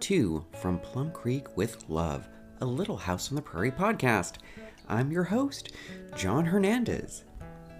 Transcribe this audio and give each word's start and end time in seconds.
to 0.00 0.42
From 0.62 0.78
Plum 0.78 1.10
Creek 1.10 1.58
with 1.58 1.84
Love, 1.90 2.26
a 2.62 2.64
Little 2.64 2.96
House 2.96 3.30
on 3.30 3.36
the 3.36 3.42
Prairie 3.42 3.70
podcast. 3.70 4.36
I'm 4.88 5.12
your 5.12 5.24
host, 5.24 5.72
John 6.16 6.46
Hernandez. 6.46 7.24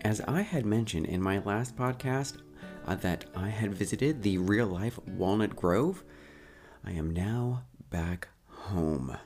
As 0.03 0.21
I 0.29 0.43
had 0.43 0.67
mentioned 0.67 1.07
in 1.07 1.23
my 1.23 1.39
last 1.39 1.77
podcast 1.77 2.37
uh, 2.87 2.95
that 2.97 3.25
I 3.35 3.49
had 3.49 3.73
visited 3.73 4.23
the 4.23 4.37
real 4.37 4.67
life 4.67 4.99
Walnut 5.17 5.57
Grove, 5.57 6.05
I 6.85 6.91
am 6.93 7.11
now 7.11 7.63
back 7.89 8.29
home. 8.49 9.17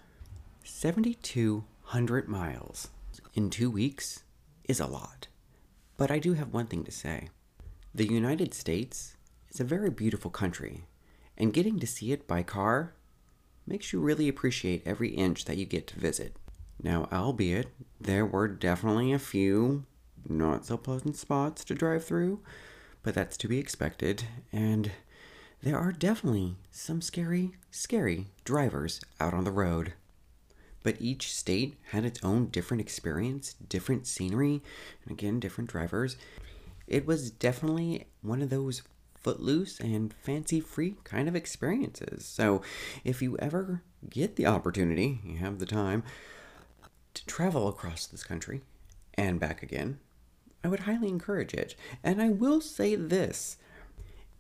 7,200 0.62 2.28
miles 2.28 2.88
in 3.34 3.50
two 3.50 3.72
weeks 3.72 4.22
is 4.68 4.78
a 4.78 4.86
lot. 4.86 5.26
But 5.96 6.12
I 6.12 6.20
do 6.20 6.34
have 6.34 6.54
one 6.54 6.66
thing 6.66 6.84
to 6.84 6.92
say. 6.92 7.30
The 7.92 8.06
United 8.06 8.54
States 8.54 9.16
is 9.50 9.58
a 9.58 9.64
very 9.64 9.90
beautiful 9.90 10.30
country, 10.30 10.84
and 11.36 11.52
getting 11.52 11.78
to 11.80 11.86
see 11.86 12.12
it 12.12 12.26
by 12.26 12.42
car 12.42 12.94
makes 13.66 13.92
you 13.92 14.00
really 14.00 14.28
appreciate 14.28 14.82
every 14.86 15.10
inch 15.10 15.44
that 15.44 15.56
you 15.56 15.64
get 15.64 15.86
to 15.88 15.98
visit. 15.98 16.36
Now, 16.82 17.08
albeit, 17.12 17.68
there 18.00 18.26
were 18.26 18.48
definitely 18.48 19.12
a 19.12 19.18
few 19.18 19.84
not 20.28 20.64
so 20.66 20.76
pleasant 20.76 21.16
spots 21.16 21.64
to 21.64 21.74
drive 21.74 22.04
through, 22.04 22.40
but 23.02 23.14
that's 23.14 23.36
to 23.38 23.48
be 23.48 23.58
expected, 23.58 24.24
and 24.52 24.92
there 25.62 25.78
are 25.78 25.92
definitely 25.92 26.56
some 26.70 27.00
scary, 27.00 27.52
scary 27.70 28.26
drivers 28.44 29.00
out 29.20 29.34
on 29.34 29.44
the 29.44 29.50
road. 29.50 29.94
But 30.82 31.00
each 31.00 31.32
state 31.32 31.78
had 31.92 32.04
its 32.04 32.22
own 32.22 32.48
different 32.48 32.80
experience, 32.80 33.54
different 33.54 34.06
scenery, 34.06 34.62
and 35.02 35.12
again, 35.12 35.40
different 35.40 35.70
drivers. 35.70 36.16
It 36.86 37.06
was 37.06 37.30
definitely 37.30 38.06
one 38.20 38.42
of 38.42 38.50
those 38.50 38.82
footloose 39.24 39.80
and 39.80 40.14
fancy 40.22 40.60
free 40.60 40.96
kind 41.02 41.26
of 41.26 41.34
experiences. 41.34 42.24
So, 42.24 42.62
if 43.02 43.20
you 43.20 43.36
ever 43.38 43.82
get 44.08 44.36
the 44.36 44.46
opportunity, 44.46 45.20
you 45.24 45.38
have 45.38 45.58
the 45.58 45.66
time 45.66 46.04
to 47.14 47.26
travel 47.26 47.66
across 47.66 48.06
this 48.06 48.22
country 48.22 48.60
and 49.14 49.40
back 49.40 49.62
again, 49.62 49.98
I 50.62 50.68
would 50.68 50.80
highly 50.80 51.08
encourage 51.08 51.54
it. 51.54 51.74
And 52.02 52.20
I 52.20 52.28
will 52.28 52.60
say 52.60 52.94
this 52.94 53.56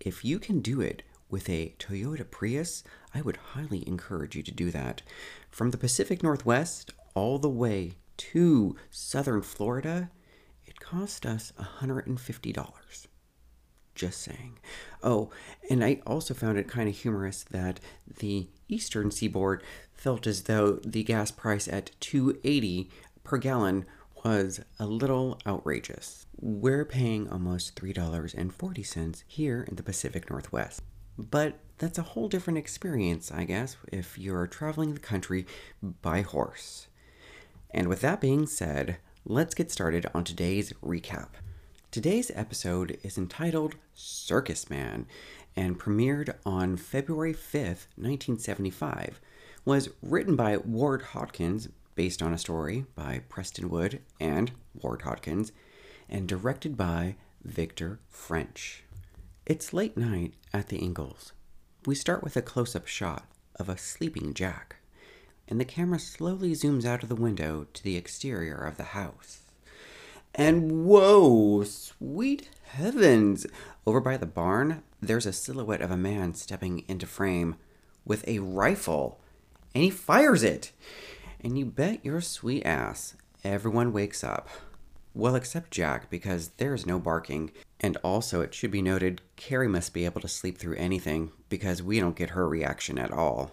if 0.00 0.24
you 0.24 0.38
can 0.38 0.60
do 0.60 0.80
it 0.80 1.02
with 1.30 1.48
a 1.48 1.74
Toyota 1.78 2.28
Prius, 2.30 2.84
I 3.14 3.22
would 3.22 3.36
highly 3.36 3.86
encourage 3.88 4.36
you 4.36 4.42
to 4.42 4.52
do 4.52 4.70
that. 4.70 5.02
From 5.50 5.70
the 5.70 5.78
Pacific 5.78 6.22
Northwest 6.22 6.92
all 7.14 7.38
the 7.38 7.48
way 7.48 7.92
to 8.16 8.76
southern 8.90 9.42
Florida, 9.42 10.10
it 10.66 10.80
cost 10.80 11.24
us 11.24 11.52
$150. 11.58 13.06
Just 13.94 14.22
saying. 14.22 14.58
Oh, 15.02 15.30
and 15.70 15.84
I 15.84 16.00
also 16.06 16.34
found 16.34 16.58
it 16.58 16.68
kind 16.68 16.88
of 16.88 16.96
humorous 16.96 17.44
that 17.44 17.78
the 18.18 18.48
eastern 18.68 19.10
seaboard 19.10 19.62
felt 19.92 20.26
as 20.26 20.42
though 20.42 20.80
the 20.84 21.04
gas 21.04 21.30
price 21.30 21.68
at 21.68 21.92
280 22.00 22.90
per 23.22 23.38
gallon 23.38 23.86
was 24.24 24.60
a 24.78 24.86
little 24.86 25.38
outrageous. 25.46 26.26
We're 26.40 26.84
paying 26.84 27.28
almost 27.30 27.76
$3.40 27.76 29.24
here 29.26 29.64
in 29.68 29.76
the 29.76 29.82
Pacific 29.82 30.30
Northwest. 30.30 30.82
But 31.16 31.58
that's 31.78 31.98
a 31.98 32.02
whole 32.02 32.28
different 32.28 32.58
experience, 32.58 33.30
I 33.30 33.44
guess, 33.44 33.76
if 33.92 34.18
you're 34.18 34.46
traveling 34.46 34.94
the 34.94 35.00
country 35.00 35.46
by 35.82 36.22
horse. 36.22 36.88
And 37.70 37.88
with 37.88 38.00
that 38.00 38.20
being 38.20 38.46
said, 38.46 38.96
let's 39.24 39.54
get 39.54 39.70
started 39.70 40.06
on 40.14 40.24
today's 40.24 40.72
recap. 40.82 41.28
Today's 41.94 42.32
episode 42.34 42.98
is 43.04 43.16
entitled 43.16 43.76
Circus 43.94 44.68
Man 44.68 45.06
and 45.54 45.78
premiered 45.78 46.34
on 46.44 46.76
February 46.76 47.32
5th, 47.32 47.86
1975. 47.94 49.20
Was 49.64 49.90
written 50.02 50.34
by 50.34 50.56
Ward 50.56 51.02
Hawkins, 51.02 51.68
based 51.94 52.20
on 52.20 52.32
a 52.32 52.36
story 52.36 52.84
by 52.96 53.20
Preston 53.28 53.70
Wood 53.70 54.00
and 54.18 54.50
Ward 54.82 55.02
Hawkins, 55.02 55.52
and 56.08 56.26
directed 56.26 56.76
by 56.76 57.14
Victor 57.44 58.00
French. 58.08 58.82
It's 59.46 59.72
late 59.72 59.96
night 59.96 60.34
at 60.52 60.70
the 60.70 60.82
Ingalls. 60.82 61.32
We 61.86 61.94
start 61.94 62.24
with 62.24 62.36
a 62.36 62.42
close 62.42 62.74
up 62.74 62.88
shot 62.88 63.28
of 63.54 63.68
a 63.68 63.78
sleeping 63.78 64.34
Jack, 64.34 64.78
and 65.46 65.60
the 65.60 65.64
camera 65.64 66.00
slowly 66.00 66.54
zooms 66.54 66.84
out 66.84 67.04
of 67.04 67.08
the 67.08 67.14
window 67.14 67.68
to 67.72 67.84
the 67.84 67.96
exterior 67.96 68.56
of 68.56 68.78
the 68.78 68.82
house. 68.82 69.43
And 70.34 70.84
whoa, 70.84 71.62
sweet 71.64 72.48
heavens! 72.64 73.46
Over 73.86 74.00
by 74.00 74.16
the 74.16 74.26
barn, 74.26 74.82
there's 75.00 75.26
a 75.26 75.32
silhouette 75.32 75.80
of 75.80 75.92
a 75.92 75.96
man 75.96 76.34
stepping 76.34 76.84
into 76.88 77.06
frame 77.06 77.56
with 78.04 78.26
a 78.26 78.40
rifle, 78.40 79.20
and 79.74 79.84
he 79.84 79.90
fires 79.90 80.42
it. 80.42 80.72
And 81.40 81.56
you 81.56 81.64
bet 81.64 82.04
your 82.04 82.20
sweet 82.20 82.64
ass 82.66 83.14
everyone 83.44 83.92
wakes 83.92 84.24
up. 84.24 84.48
Well, 85.14 85.36
except 85.36 85.70
Jack, 85.70 86.10
because 86.10 86.48
there's 86.56 86.86
no 86.86 86.98
barking. 86.98 87.52
And 87.78 87.96
also, 87.98 88.40
it 88.40 88.54
should 88.54 88.72
be 88.72 88.82
noted, 88.82 89.20
Carrie 89.36 89.68
must 89.68 89.94
be 89.94 90.04
able 90.04 90.20
to 90.22 90.28
sleep 90.28 90.58
through 90.58 90.76
anything, 90.76 91.30
because 91.48 91.82
we 91.82 92.00
don't 92.00 92.16
get 92.16 92.30
her 92.30 92.48
reaction 92.48 92.98
at 92.98 93.12
all. 93.12 93.52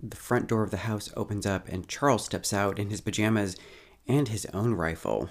The 0.00 0.16
front 0.16 0.46
door 0.46 0.62
of 0.62 0.70
the 0.70 0.78
house 0.78 1.10
opens 1.16 1.44
up, 1.44 1.68
and 1.68 1.88
Charles 1.88 2.24
steps 2.24 2.54
out 2.54 2.78
in 2.78 2.88
his 2.88 3.02
pajamas 3.02 3.56
and 4.06 4.28
his 4.28 4.46
own 4.54 4.72
rifle. 4.74 5.28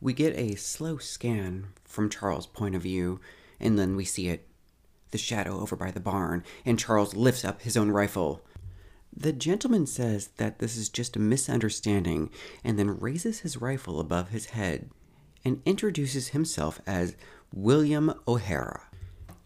We 0.00 0.12
get 0.14 0.38
a 0.38 0.54
slow 0.54 0.96
scan 0.96 1.68
from 1.84 2.08
Charles' 2.08 2.46
point 2.46 2.74
of 2.74 2.82
view, 2.82 3.20
and 3.58 3.78
then 3.78 3.96
we 3.96 4.04
see 4.04 4.28
it 4.28 4.46
the 5.10 5.18
shadow 5.18 5.60
over 5.60 5.76
by 5.76 5.90
the 5.90 6.00
barn, 6.00 6.44
and 6.64 6.78
Charles 6.78 7.14
lifts 7.14 7.44
up 7.44 7.62
his 7.62 7.76
own 7.76 7.90
rifle. 7.90 8.42
The 9.14 9.32
gentleman 9.32 9.86
says 9.86 10.28
that 10.36 10.60
this 10.60 10.76
is 10.76 10.88
just 10.88 11.16
a 11.16 11.20
misunderstanding 11.20 12.30
and 12.62 12.78
then 12.78 12.98
raises 12.98 13.40
his 13.40 13.60
rifle 13.60 13.98
above 13.98 14.28
his 14.28 14.46
head 14.46 14.88
and 15.44 15.60
introduces 15.66 16.28
himself 16.28 16.80
as 16.86 17.16
William 17.52 18.14
O'Hara. 18.28 18.82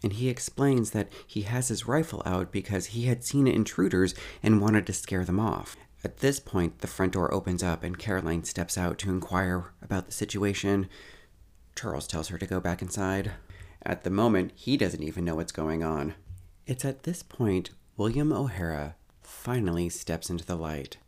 And 0.02 0.12
he 0.12 0.28
explains 0.28 0.90
that 0.90 1.10
he 1.26 1.42
has 1.42 1.68
his 1.68 1.88
rifle 1.88 2.22
out 2.26 2.52
because 2.52 2.86
he 2.86 3.06
had 3.06 3.24
seen 3.24 3.46
intruders 3.46 4.14
and 4.42 4.60
wanted 4.60 4.86
to 4.86 4.92
scare 4.92 5.24
them 5.24 5.40
off. 5.40 5.76
At 6.04 6.18
this 6.18 6.38
point, 6.38 6.80
the 6.80 6.86
front 6.86 7.14
door 7.14 7.32
opens 7.32 7.62
up 7.62 7.82
and 7.82 7.98
Caroline 7.98 8.44
steps 8.44 8.76
out 8.76 8.98
to 8.98 9.10
inquire 9.10 9.72
about 9.80 10.04
the 10.04 10.12
situation. 10.12 10.88
Charles 11.74 12.06
tells 12.06 12.28
her 12.28 12.36
to 12.36 12.46
go 12.46 12.60
back 12.60 12.82
inside. 12.82 13.32
At 13.82 14.04
the 14.04 14.10
moment, 14.10 14.52
he 14.54 14.76
doesn't 14.76 15.02
even 15.02 15.24
know 15.24 15.36
what's 15.36 15.50
going 15.50 15.82
on. 15.82 16.14
It's 16.66 16.84
at 16.84 17.04
this 17.04 17.22
point 17.22 17.70
William 17.96 18.32
O'Hara 18.32 18.96
finally 19.22 19.88
steps 19.88 20.28
into 20.28 20.44
the 20.44 20.56
light. 20.56 20.98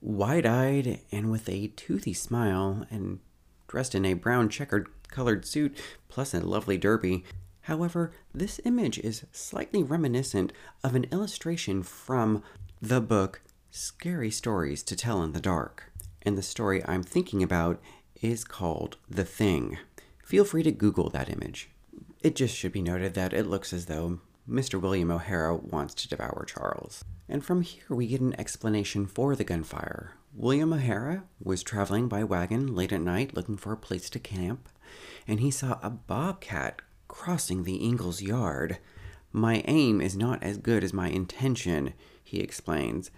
Wide 0.00 0.46
eyed 0.46 1.00
and 1.10 1.30
with 1.30 1.48
a 1.48 1.68
toothy 1.68 2.12
smile, 2.12 2.86
and 2.90 3.20
dressed 3.66 3.94
in 3.94 4.04
a 4.04 4.14
brown 4.14 4.48
checkered 4.48 4.88
colored 5.08 5.46
suit 5.46 5.76
plus 6.08 6.34
a 6.34 6.40
lovely 6.40 6.76
derby. 6.76 7.24
However, 7.62 8.12
this 8.32 8.60
image 8.64 8.98
is 8.98 9.26
slightly 9.32 9.82
reminiscent 9.82 10.52
of 10.84 10.94
an 10.94 11.04
illustration 11.04 11.82
from 11.82 12.42
the 12.80 13.00
book 13.00 13.40
Scary 13.78 14.28
Stories 14.32 14.82
to 14.82 14.96
Tell 14.96 15.22
in 15.22 15.34
the 15.34 15.40
Dark. 15.40 15.92
And 16.22 16.36
the 16.36 16.42
story 16.42 16.84
I'm 16.86 17.04
thinking 17.04 17.44
about 17.44 17.80
is 18.20 18.42
called 18.42 18.96
The 19.08 19.24
Thing. 19.24 19.78
Feel 20.24 20.44
free 20.44 20.64
to 20.64 20.72
Google 20.72 21.10
that 21.10 21.30
image. 21.30 21.70
It 22.20 22.34
just 22.34 22.56
should 22.56 22.72
be 22.72 22.82
noted 22.82 23.14
that 23.14 23.32
it 23.32 23.46
looks 23.46 23.72
as 23.72 23.86
though 23.86 24.18
Mr. 24.50 24.80
William 24.80 25.12
O'Hara 25.12 25.54
wants 25.54 25.94
to 25.94 26.08
devour 26.08 26.44
Charles. 26.44 27.04
And 27.28 27.44
from 27.44 27.62
here, 27.62 27.84
we 27.88 28.08
get 28.08 28.20
an 28.20 28.38
explanation 28.38 29.06
for 29.06 29.36
the 29.36 29.44
gunfire. 29.44 30.14
William 30.34 30.72
O'Hara 30.72 31.22
was 31.40 31.62
traveling 31.62 32.08
by 32.08 32.24
wagon 32.24 32.74
late 32.74 32.92
at 32.92 33.00
night 33.00 33.36
looking 33.36 33.56
for 33.56 33.72
a 33.72 33.76
place 33.76 34.10
to 34.10 34.18
camp, 34.18 34.68
and 35.28 35.38
he 35.38 35.52
saw 35.52 35.78
a 35.84 35.90
bobcat 35.90 36.82
crossing 37.06 37.62
the 37.62 37.84
Ingalls 37.84 38.22
yard. 38.22 38.78
My 39.32 39.62
aim 39.68 40.00
is 40.00 40.16
not 40.16 40.42
as 40.42 40.58
good 40.58 40.82
as 40.82 40.92
my 40.92 41.10
intention, 41.10 41.94
he 42.24 42.40
explains. 42.40 43.12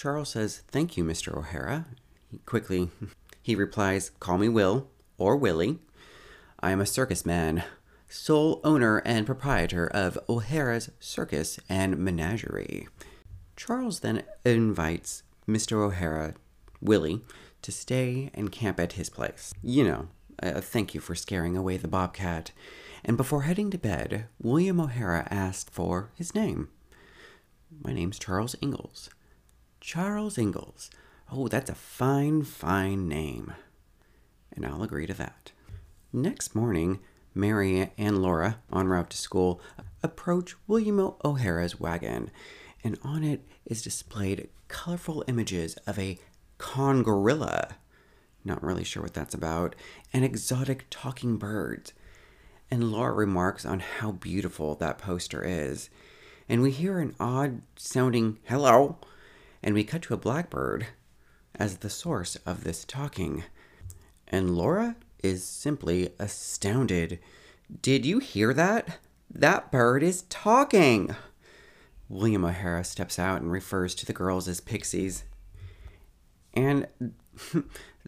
Charles 0.00 0.30
says, 0.30 0.62
Thank 0.68 0.96
you, 0.96 1.04
Mr. 1.04 1.36
O'Hara. 1.36 1.84
He 2.30 2.38
quickly, 2.46 2.88
he 3.42 3.54
replies, 3.54 4.12
Call 4.18 4.38
me 4.38 4.48
Will, 4.48 4.88
or 5.18 5.36
Willie. 5.36 5.78
I 6.58 6.70
am 6.70 6.80
a 6.80 6.86
circus 6.86 7.26
man, 7.26 7.64
sole 8.08 8.62
owner 8.64 9.02
and 9.04 9.26
proprietor 9.26 9.86
of 9.86 10.18
O'Hara's 10.26 10.90
Circus 11.00 11.60
and 11.68 11.98
Menagerie. 11.98 12.88
Charles 13.56 14.00
then 14.00 14.22
invites 14.42 15.22
Mr. 15.46 15.72
O'Hara, 15.84 16.32
Willie, 16.80 17.20
to 17.60 17.70
stay 17.70 18.30
and 18.32 18.50
camp 18.50 18.80
at 18.80 18.94
his 18.94 19.10
place. 19.10 19.52
You 19.62 19.84
know, 19.84 20.08
a 20.38 20.62
thank 20.62 20.94
you 20.94 21.02
for 21.02 21.14
scaring 21.14 21.58
away 21.58 21.76
the 21.76 21.88
bobcat. 21.88 22.52
And 23.04 23.18
before 23.18 23.42
heading 23.42 23.70
to 23.70 23.76
bed, 23.76 24.28
William 24.40 24.80
O'Hara 24.80 25.28
asked 25.30 25.68
for 25.68 26.10
his 26.14 26.34
name. 26.34 26.68
My 27.84 27.92
name's 27.92 28.18
Charles 28.18 28.56
Ingalls. 28.62 29.10
Charles 29.80 30.36
Ingalls. 30.36 30.90
Oh, 31.32 31.48
that's 31.48 31.70
a 31.70 31.74
fine, 31.74 32.42
fine 32.42 33.08
name. 33.08 33.54
And 34.52 34.66
I'll 34.66 34.82
agree 34.82 35.06
to 35.06 35.14
that. 35.14 35.52
Next 36.12 36.54
morning, 36.54 37.00
Mary 37.34 37.90
and 37.96 38.20
Laura, 38.20 38.58
en 38.72 38.88
route 38.88 39.10
to 39.10 39.16
school, 39.16 39.60
approach 40.02 40.54
William 40.66 40.98
O'Hara's 41.24 41.78
wagon, 41.80 42.30
and 42.82 42.98
on 43.02 43.22
it 43.22 43.46
is 43.64 43.82
displayed 43.82 44.48
colorful 44.68 45.24
images 45.28 45.76
of 45.86 45.98
a 45.98 46.18
Congorilla, 46.58 47.72
Not 48.44 48.62
really 48.62 48.84
sure 48.84 49.02
what 49.02 49.14
that's 49.14 49.34
about, 49.34 49.74
and 50.12 50.24
exotic 50.24 50.86
talking 50.90 51.36
birds. 51.36 51.92
And 52.70 52.92
Laura 52.92 53.14
remarks 53.14 53.64
on 53.64 53.80
how 53.80 54.12
beautiful 54.12 54.74
that 54.76 54.98
poster 54.98 55.42
is. 55.42 55.90
And 56.48 56.60
we 56.62 56.70
hear 56.70 56.98
an 56.98 57.14
odd 57.18 57.62
sounding 57.76 58.38
hello, 58.44 58.98
and 59.62 59.74
we 59.74 59.84
cut 59.84 60.02
to 60.02 60.14
a 60.14 60.18
blackbird 60.18 60.86
as 61.54 61.78
the 61.78 61.90
source 61.90 62.36
of 62.46 62.64
this 62.64 62.84
talking. 62.84 63.44
And 64.28 64.56
Laura 64.56 64.96
is 65.22 65.44
simply 65.44 66.10
astounded. 66.18 67.18
Did 67.82 68.06
you 68.06 68.18
hear 68.18 68.54
that? 68.54 68.98
That 69.30 69.70
bird 69.70 70.02
is 70.02 70.22
talking! 70.22 71.14
William 72.08 72.44
O'Hara 72.44 72.82
steps 72.82 73.18
out 73.18 73.40
and 73.40 73.52
refers 73.52 73.94
to 73.94 74.06
the 74.06 74.12
girls 74.12 74.48
as 74.48 74.60
pixies. 74.60 75.24
And 76.52 76.88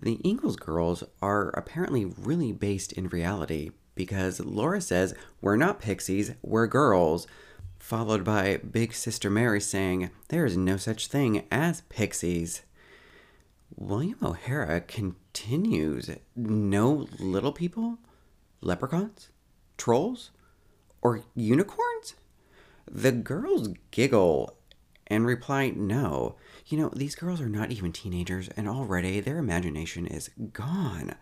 the 0.00 0.18
Ingalls 0.24 0.56
girls 0.56 1.04
are 1.20 1.50
apparently 1.50 2.04
really 2.04 2.50
based 2.50 2.92
in 2.92 3.08
reality 3.08 3.70
because 3.94 4.40
Laura 4.40 4.80
says, 4.80 5.14
We're 5.40 5.56
not 5.56 5.80
pixies, 5.80 6.32
we're 6.42 6.66
girls. 6.66 7.26
Followed 7.92 8.24
by 8.24 8.56
Big 8.56 8.94
Sister 8.94 9.28
Mary 9.28 9.60
saying, 9.60 10.08
There 10.28 10.46
is 10.46 10.56
no 10.56 10.78
such 10.78 11.08
thing 11.08 11.44
as 11.50 11.82
pixies. 11.90 12.62
William 13.76 14.16
O'Hara 14.22 14.80
continues, 14.80 16.08
No 16.34 17.06
little 17.18 17.52
people? 17.52 17.98
Leprechauns? 18.62 19.28
Trolls? 19.76 20.30
Or 21.02 21.20
unicorns? 21.34 22.14
The 22.90 23.12
girls 23.12 23.68
giggle 23.90 24.56
and 25.06 25.26
reply, 25.26 25.74
No. 25.76 26.36
You 26.64 26.78
know, 26.78 26.90
these 26.96 27.14
girls 27.14 27.42
are 27.42 27.48
not 27.50 27.72
even 27.72 27.92
teenagers, 27.92 28.48
and 28.56 28.66
already 28.66 29.20
their 29.20 29.36
imagination 29.36 30.06
is 30.06 30.30
gone. 30.54 31.14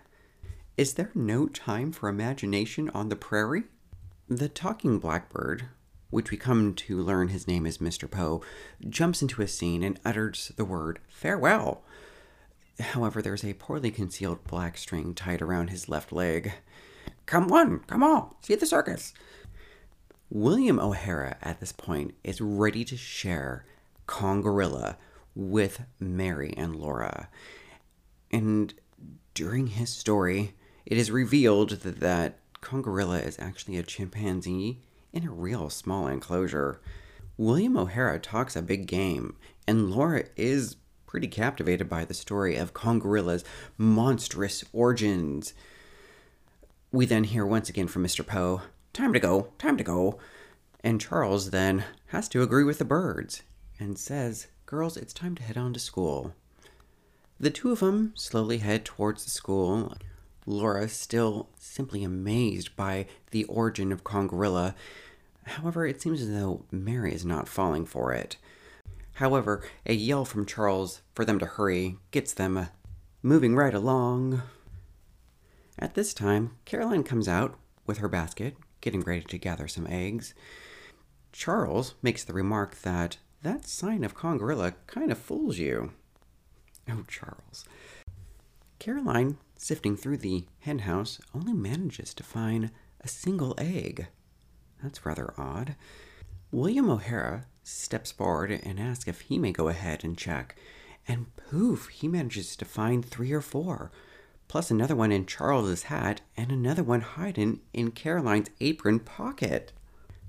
Is 0.76 0.94
there 0.94 1.10
no 1.16 1.48
time 1.48 1.90
for 1.90 2.08
imagination 2.08 2.90
on 2.90 3.08
the 3.08 3.16
prairie? 3.16 3.64
The 4.28 4.48
talking 4.48 5.00
blackbird, 5.00 5.66
which 6.10 6.30
we 6.30 6.36
come 6.36 6.74
to 6.74 7.00
learn 7.00 7.28
his 7.28 7.46
name 7.46 7.66
is 7.66 7.78
Mr. 7.78 8.10
Poe, 8.10 8.42
jumps 8.88 9.22
into 9.22 9.42
a 9.42 9.48
scene 9.48 9.82
and 9.82 9.98
utters 10.04 10.52
the 10.56 10.64
word 10.64 10.98
farewell. 11.08 11.82
However, 12.80 13.22
there's 13.22 13.44
a 13.44 13.54
poorly 13.54 13.90
concealed 13.90 14.44
black 14.44 14.76
string 14.76 15.14
tied 15.14 15.42
around 15.42 15.70
his 15.70 15.88
left 15.88 16.12
leg. 16.12 16.52
Come 17.26 17.52
on, 17.52 17.80
come 17.80 18.02
on, 18.02 18.34
see 18.42 18.54
the 18.54 18.66
circus. 18.66 19.12
William 20.30 20.78
O'Hara 20.78 21.36
at 21.42 21.60
this 21.60 21.72
point 21.72 22.14
is 22.22 22.40
ready 22.40 22.84
to 22.84 22.96
share 22.96 23.64
Congorilla 24.06 24.96
with 25.34 25.82
Mary 25.98 26.54
and 26.56 26.76
Laura. 26.76 27.28
And 28.30 28.72
during 29.34 29.68
his 29.68 29.90
story, 29.90 30.54
it 30.86 30.98
is 30.98 31.10
revealed 31.10 31.70
that, 31.70 32.00
that 32.00 32.38
Congorilla 32.60 33.24
is 33.24 33.38
actually 33.38 33.76
a 33.76 33.82
chimpanzee 33.82 34.80
in 35.12 35.26
a 35.26 35.30
real 35.30 35.70
small 35.70 36.06
enclosure. 36.06 36.80
William 37.36 37.76
O'Hara 37.76 38.18
talks 38.18 38.54
a 38.54 38.62
big 38.62 38.86
game, 38.86 39.36
and 39.66 39.90
Laura 39.90 40.24
is 40.36 40.76
pretty 41.06 41.28
captivated 41.28 41.88
by 41.88 42.04
the 42.04 42.14
story 42.14 42.56
of 42.56 42.74
Congorilla's 42.74 43.44
monstrous 43.76 44.64
origins. 44.72 45.54
We 46.92 47.06
then 47.06 47.24
hear 47.24 47.46
once 47.46 47.68
again 47.68 47.88
from 47.88 48.04
Mr. 48.04 48.26
Poe, 48.26 48.62
Time 48.92 49.12
to 49.12 49.20
go, 49.20 49.52
time 49.58 49.76
to 49.76 49.84
go. 49.84 50.18
And 50.82 51.00
Charles 51.00 51.50
then 51.50 51.84
has 52.06 52.28
to 52.30 52.42
agree 52.42 52.64
with 52.64 52.78
the 52.78 52.84
birds 52.84 53.42
and 53.78 53.98
says, 53.98 54.48
Girls, 54.66 54.96
it's 54.96 55.12
time 55.12 55.34
to 55.36 55.42
head 55.42 55.56
on 55.56 55.72
to 55.74 55.80
school. 55.80 56.34
The 57.38 57.50
two 57.50 57.70
of 57.70 57.80
them 57.80 58.12
slowly 58.16 58.58
head 58.58 58.84
towards 58.84 59.24
the 59.24 59.30
school. 59.30 59.94
Laura 60.50 60.88
still 60.88 61.48
simply 61.58 62.02
amazed 62.02 62.74
by 62.76 63.06
the 63.30 63.44
origin 63.44 63.92
of 63.92 64.04
Congorilla. 64.04 64.74
However, 65.44 65.86
it 65.86 66.02
seems 66.02 66.20
as 66.20 66.30
though 66.30 66.64
Mary 66.70 67.14
is 67.14 67.24
not 67.24 67.48
falling 67.48 67.86
for 67.86 68.12
it. 68.12 68.36
However, 69.14 69.62
a 69.86 69.94
yell 69.94 70.24
from 70.24 70.46
Charles 70.46 71.02
for 71.14 71.24
them 71.24 71.38
to 71.38 71.46
hurry 71.46 71.98
gets 72.10 72.32
them 72.32 72.56
uh, 72.56 72.66
moving 73.22 73.54
right 73.54 73.74
along. 73.74 74.42
At 75.78 75.94
this 75.94 76.12
time, 76.12 76.56
Caroline 76.64 77.04
comes 77.04 77.28
out 77.28 77.58
with 77.86 77.98
her 77.98 78.08
basket, 78.08 78.56
getting 78.80 79.00
ready 79.00 79.22
to 79.22 79.38
gather 79.38 79.68
some 79.68 79.86
eggs. 79.86 80.34
Charles 81.32 81.94
makes 82.02 82.24
the 82.24 82.32
remark 82.32 82.76
that 82.82 83.18
that 83.42 83.66
sign 83.66 84.04
of 84.04 84.16
Congorilla 84.16 84.74
kind 84.86 85.10
of 85.10 85.18
fools 85.18 85.58
you. 85.58 85.92
Oh, 86.88 87.04
Charles. 87.08 87.64
Caroline, 88.78 89.38
sifting 89.60 89.94
through 89.94 90.16
the 90.16 90.46
henhouse, 90.60 91.20
only 91.34 91.52
manages 91.52 92.14
to 92.14 92.22
find 92.22 92.70
a 93.02 93.08
single 93.08 93.54
egg. 93.58 94.06
That's 94.82 95.04
rather 95.04 95.34
odd. 95.36 95.76
William 96.50 96.88
O'Hara 96.88 97.46
steps 97.62 98.10
forward 98.10 98.50
and 98.50 98.80
asks 98.80 99.06
if 99.06 99.20
he 99.22 99.38
may 99.38 99.52
go 99.52 99.68
ahead 99.68 100.02
and 100.02 100.16
check. 100.16 100.56
And 101.06 101.36
poof, 101.36 101.88
he 101.88 102.08
manages 102.08 102.56
to 102.56 102.64
find 102.64 103.04
three 103.04 103.32
or 103.32 103.42
four, 103.42 103.92
plus 104.48 104.70
another 104.70 104.96
one 104.96 105.12
in 105.12 105.26
Charles's 105.26 105.84
hat 105.84 106.22
and 106.38 106.50
another 106.50 106.82
one 106.82 107.02
hiding 107.02 107.60
in 107.74 107.90
Caroline's 107.90 108.48
apron 108.60 109.00
pocket. 109.00 109.72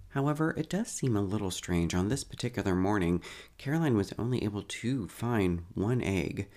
However, 0.10 0.54
it 0.58 0.70
does 0.70 0.90
seem 0.90 1.16
a 1.16 1.22
little 1.22 1.52
strange. 1.52 1.96
On 1.96 2.10
this 2.10 2.26
particular 2.26 2.76
morning, 2.76 3.22
Caroline 3.58 3.96
was 3.96 4.14
only 4.20 4.44
able 4.44 4.64
to 4.64 5.08
find 5.08 5.64
one 5.74 6.02
egg, 6.02 6.50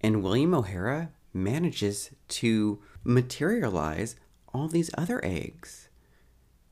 and 0.00 0.20
William 0.20 0.52
O'Hara 0.52 1.10
manages 1.32 2.10
to 2.28 2.80
materialize 3.04 4.16
all 4.52 4.68
these 4.68 4.90
other 4.96 5.24
eggs. 5.24 5.88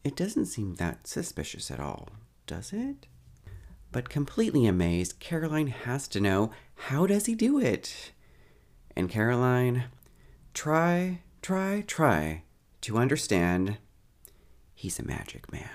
It 0.05 0.17
doesn't 0.17 0.47
seem 0.47 0.75
that 0.77 1.07
suspicious 1.07 1.71
at 1.71 1.81
all, 1.81 2.09
does 2.47 2.73
it? 2.73 3.07
But 3.93 4.09
completely 4.09 4.67
amazed, 4.67 5.19
Caroline 5.19 5.69
has 5.69 6.07
to 6.09 6.21
know 6.21 6.53
how 6.75 7.07
does 7.07 7.27
he 7.27 7.35
do 7.35 7.59
it? 7.59 8.13
And 8.97 9.11
Caroline, 9.11 9.85
try, 10.55 11.21
try, 11.43 11.85
try 11.87 12.45
to 12.83 12.99
understand 12.99 13.79
he's 14.75 14.99
a 14.99 15.07
magic 15.07 15.53
man. 15.53 15.69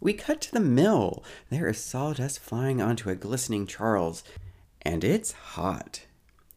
We 0.00 0.12
cut 0.12 0.40
to 0.42 0.52
the 0.52 0.60
mill. 0.60 1.24
There 1.50 1.68
is 1.68 1.78
sawdust 1.78 2.40
flying 2.40 2.82
onto 2.82 3.08
a 3.08 3.14
glistening 3.14 3.66
Charles, 3.66 4.22
and 4.82 5.02
it's 5.02 5.32
hot 5.32 6.06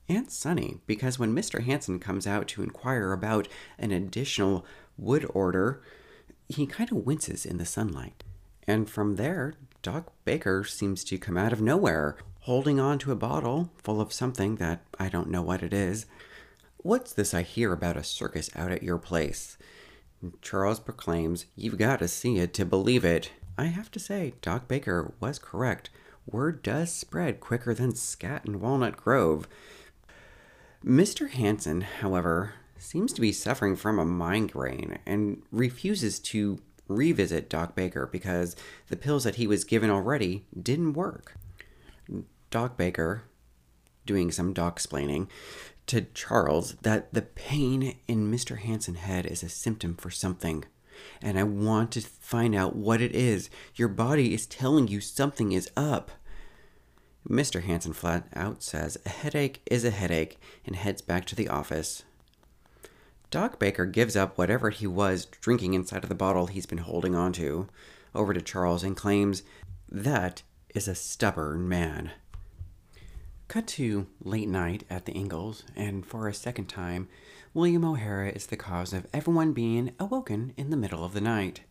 and 0.09 0.29
sunny 0.31 0.79
because 0.87 1.19
when 1.19 1.35
Mr. 1.35 1.63
Hanson 1.63 1.99
comes 1.99 2.25
out 2.25 2.47
to 2.49 2.63
inquire 2.63 3.13
about 3.13 3.47
an 3.77 3.91
additional 3.91 4.65
wood 4.97 5.25
order, 5.33 5.81
he 6.49 6.65
kind 6.65 6.91
of 6.91 7.05
winces 7.05 7.45
in 7.45 7.57
the 7.57 7.65
sunlight. 7.65 8.23
And 8.67 8.89
from 8.89 9.15
there, 9.15 9.53
Doc 9.81 10.11
Baker 10.25 10.63
seems 10.63 11.03
to 11.05 11.17
come 11.17 11.37
out 11.37 11.53
of 11.53 11.61
nowhere, 11.61 12.17
holding 12.41 12.79
on 12.79 12.99
to 12.99 13.11
a 13.11 13.15
bottle 13.15 13.71
full 13.77 14.01
of 14.01 14.11
something 14.11 14.55
that 14.55 14.81
I 14.99 15.09
don't 15.09 15.29
know 15.29 15.41
what 15.41 15.63
it 15.63 15.73
is. 15.73 16.05
What's 16.77 17.13
this 17.13 17.33
I 17.33 17.43
hear 17.43 17.71
about 17.71 17.97
a 17.97 18.03
circus 18.03 18.49
out 18.55 18.71
at 18.71 18.83
your 18.83 18.97
place? 18.97 19.57
Charles 20.41 20.79
proclaims, 20.79 21.45
You've 21.55 21.77
got 21.77 21.99
to 21.99 22.07
see 22.07 22.39
it 22.39 22.53
to 22.55 22.65
believe 22.65 23.05
it. 23.05 23.31
I 23.57 23.65
have 23.65 23.91
to 23.91 23.99
say, 23.99 24.33
Doc 24.41 24.67
Baker 24.67 25.13
was 25.19 25.39
correct. 25.39 25.89
Word 26.25 26.61
does 26.61 26.91
spread 26.91 27.39
quicker 27.39 27.73
than 27.73 27.95
scat 27.95 28.45
in 28.45 28.59
Walnut 28.59 28.97
Grove. 28.97 29.47
Mr. 30.83 31.29
Hanson, 31.29 31.81
however, 31.81 32.53
seems 32.77 33.11
to 33.13 33.21
be 33.21 33.31
suffering 33.31 33.75
from 33.75 33.99
a 33.99 34.05
migraine 34.05 34.99
and 35.05 35.41
refuses 35.51 36.19
to 36.19 36.59
revisit 36.87 37.49
Doc 37.49 37.75
Baker 37.75 38.07
because 38.07 38.55
the 38.87 38.95
pills 38.95 39.23
that 39.25 39.35
he 39.35 39.45
was 39.45 39.63
given 39.63 39.89
already 39.89 40.45
didn't 40.59 40.93
work. 40.93 41.35
Doc 42.49 42.77
Baker, 42.77 43.23
doing 44.05 44.31
some 44.31 44.53
doc 44.53 44.73
explaining, 44.73 45.29
to 45.85 46.01
Charles 46.01 46.75
that 46.81 47.13
the 47.13 47.21
pain 47.21 47.97
in 48.07 48.31
Mr. 48.31 48.59
Hanson's 48.59 48.99
head 48.99 49.25
is 49.25 49.43
a 49.43 49.49
symptom 49.49 49.95
for 49.95 50.09
something. 50.09 50.63
And 51.21 51.37
I 51.39 51.43
want 51.43 51.91
to 51.91 52.01
find 52.01 52.55
out 52.55 52.75
what 52.75 53.01
it 53.01 53.13
is. 53.13 53.49
Your 53.75 53.87
body 53.87 54.33
is 54.33 54.45
telling 54.45 54.87
you 54.87 55.01
something 55.01 55.51
is 55.51 55.69
up. 55.75 56.11
Mr. 57.29 57.61
Hanson 57.61 57.93
flat 57.93 58.27
out 58.35 58.63
says 58.63 58.97
a 59.05 59.09
headache 59.09 59.61
is 59.67 59.85
a 59.85 59.91
headache 59.91 60.39
and 60.65 60.75
heads 60.75 61.01
back 61.01 61.25
to 61.25 61.35
the 61.35 61.47
office. 61.47 62.03
Doc 63.29 63.59
Baker 63.59 63.85
gives 63.85 64.15
up 64.15 64.37
whatever 64.37 64.71
he 64.71 64.87
was 64.87 65.25
drinking 65.25 65.75
inside 65.75 66.03
of 66.03 66.09
the 66.09 66.15
bottle 66.15 66.47
he's 66.47 66.65
been 66.65 66.79
holding 66.79 67.15
onto 67.15 67.67
over 68.15 68.33
to 68.33 68.41
Charles 68.41 68.83
and 68.83 68.97
claims 68.97 69.43
that 69.87 70.41
is 70.73 70.87
a 70.87 70.95
stubborn 70.95 71.69
man. 71.69 72.11
Cut 73.47 73.67
to 73.67 74.07
late 74.23 74.47
night 74.47 74.83
at 74.89 75.05
the 75.05 75.15
Ingalls, 75.15 75.63
and 75.75 76.05
for 76.05 76.27
a 76.27 76.33
second 76.33 76.67
time, 76.67 77.07
William 77.53 77.83
O'Hara 77.83 78.29
is 78.29 78.47
the 78.47 78.57
cause 78.57 78.93
of 78.93 79.07
everyone 79.13 79.53
being 79.53 79.93
awoken 79.99 80.53
in 80.57 80.69
the 80.69 80.77
middle 80.77 81.03
of 81.03 81.13
the 81.13 81.21
night. 81.21 81.61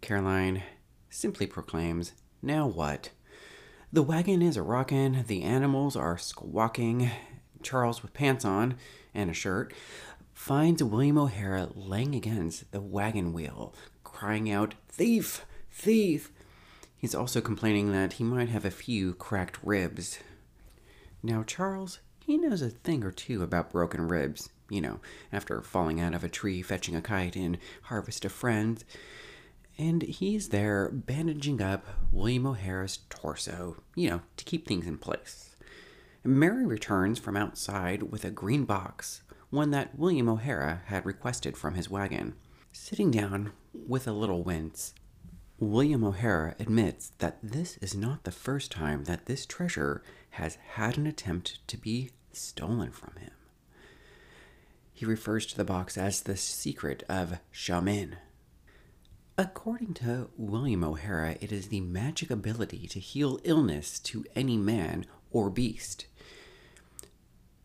Caroline 0.00 0.62
simply 1.08 1.46
proclaims, 1.46 2.12
Now 2.42 2.66
what? 2.66 3.10
The 3.90 4.02
wagon 4.02 4.42
is 4.42 4.58
a 4.58 4.62
rockin', 4.62 5.24
the 5.28 5.42
animals 5.42 5.96
are 5.96 6.18
squawking. 6.18 7.10
Charles, 7.62 8.02
with 8.02 8.12
pants 8.12 8.44
on 8.44 8.76
and 9.14 9.30
a 9.30 9.34
shirt, 9.34 9.72
finds 10.34 10.84
William 10.84 11.16
O'Hara 11.16 11.70
laying 11.74 12.14
against 12.14 12.70
the 12.70 12.82
wagon 12.82 13.32
wheel, 13.32 13.74
crying 14.04 14.50
out, 14.50 14.74
Thief! 14.90 15.46
Thief! 15.70 16.30
He's 16.98 17.14
also 17.14 17.40
complaining 17.40 17.90
that 17.92 18.14
he 18.14 18.24
might 18.24 18.50
have 18.50 18.66
a 18.66 18.70
few 18.70 19.14
cracked 19.14 19.58
ribs. 19.62 20.18
Now, 21.22 21.42
Charles, 21.42 22.00
he 22.26 22.36
knows 22.36 22.60
a 22.60 22.68
thing 22.68 23.02
or 23.02 23.10
two 23.10 23.42
about 23.42 23.72
broken 23.72 24.06
ribs, 24.06 24.50
you 24.68 24.82
know, 24.82 25.00
after 25.32 25.62
falling 25.62 25.98
out 25.98 26.14
of 26.14 26.22
a 26.22 26.28
tree 26.28 26.60
fetching 26.60 26.94
a 26.94 27.00
kite 27.00 27.36
in 27.36 27.56
Harvest 27.84 28.26
of 28.26 28.32
Friends. 28.32 28.84
And 29.78 30.02
he's 30.02 30.48
there 30.48 30.90
bandaging 30.90 31.62
up 31.62 31.86
William 32.10 32.46
O'Hara's 32.46 32.98
torso, 33.08 33.76
you 33.94 34.10
know, 34.10 34.22
to 34.36 34.44
keep 34.44 34.66
things 34.66 34.86
in 34.86 34.98
place. 34.98 35.54
Mary 36.24 36.66
returns 36.66 37.18
from 37.18 37.36
outside 37.36 38.02
with 38.02 38.24
a 38.24 38.30
green 38.30 38.64
box, 38.64 39.22
one 39.50 39.70
that 39.70 39.96
William 39.96 40.28
O'Hara 40.28 40.82
had 40.86 41.06
requested 41.06 41.56
from 41.56 41.74
his 41.74 41.88
wagon. 41.88 42.34
Sitting 42.72 43.10
down 43.10 43.52
with 43.72 44.08
a 44.08 44.12
little 44.12 44.42
wince, 44.42 44.94
William 45.60 46.04
O'Hara 46.04 46.54
admits 46.58 47.12
that 47.18 47.38
this 47.42 47.76
is 47.78 47.94
not 47.94 48.24
the 48.24 48.32
first 48.32 48.70
time 48.70 49.04
that 49.04 49.26
this 49.26 49.46
treasure 49.46 50.02
has 50.30 50.58
had 50.74 50.98
an 50.98 51.06
attempt 51.06 51.66
to 51.68 51.76
be 51.76 52.10
stolen 52.32 52.90
from 52.90 53.14
him. 53.16 53.30
He 54.92 55.06
refers 55.06 55.46
to 55.46 55.56
the 55.56 55.64
box 55.64 55.96
as 55.96 56.22
the 56.22 56.36
secret 56.36 57.04
of 57.08 57.38
shaman. 57.50 58.16
According 59.40 59.94
to 59.94 60.30
William 60.36 60.82
O'Hara, 60.82 61.36
it 61.40 61.52
is 61.52 61.68
the 61.68 61.80
magic 61.80 62.28
ability 62.28 62.88
to 62.88 62.98
heal 62.98 63.38
illness 63.44 64.00
to 64.00 64.24
any 64.34 64.56
man 64.56 65.06
or 65.30 65.48
beast. 65.48 66.06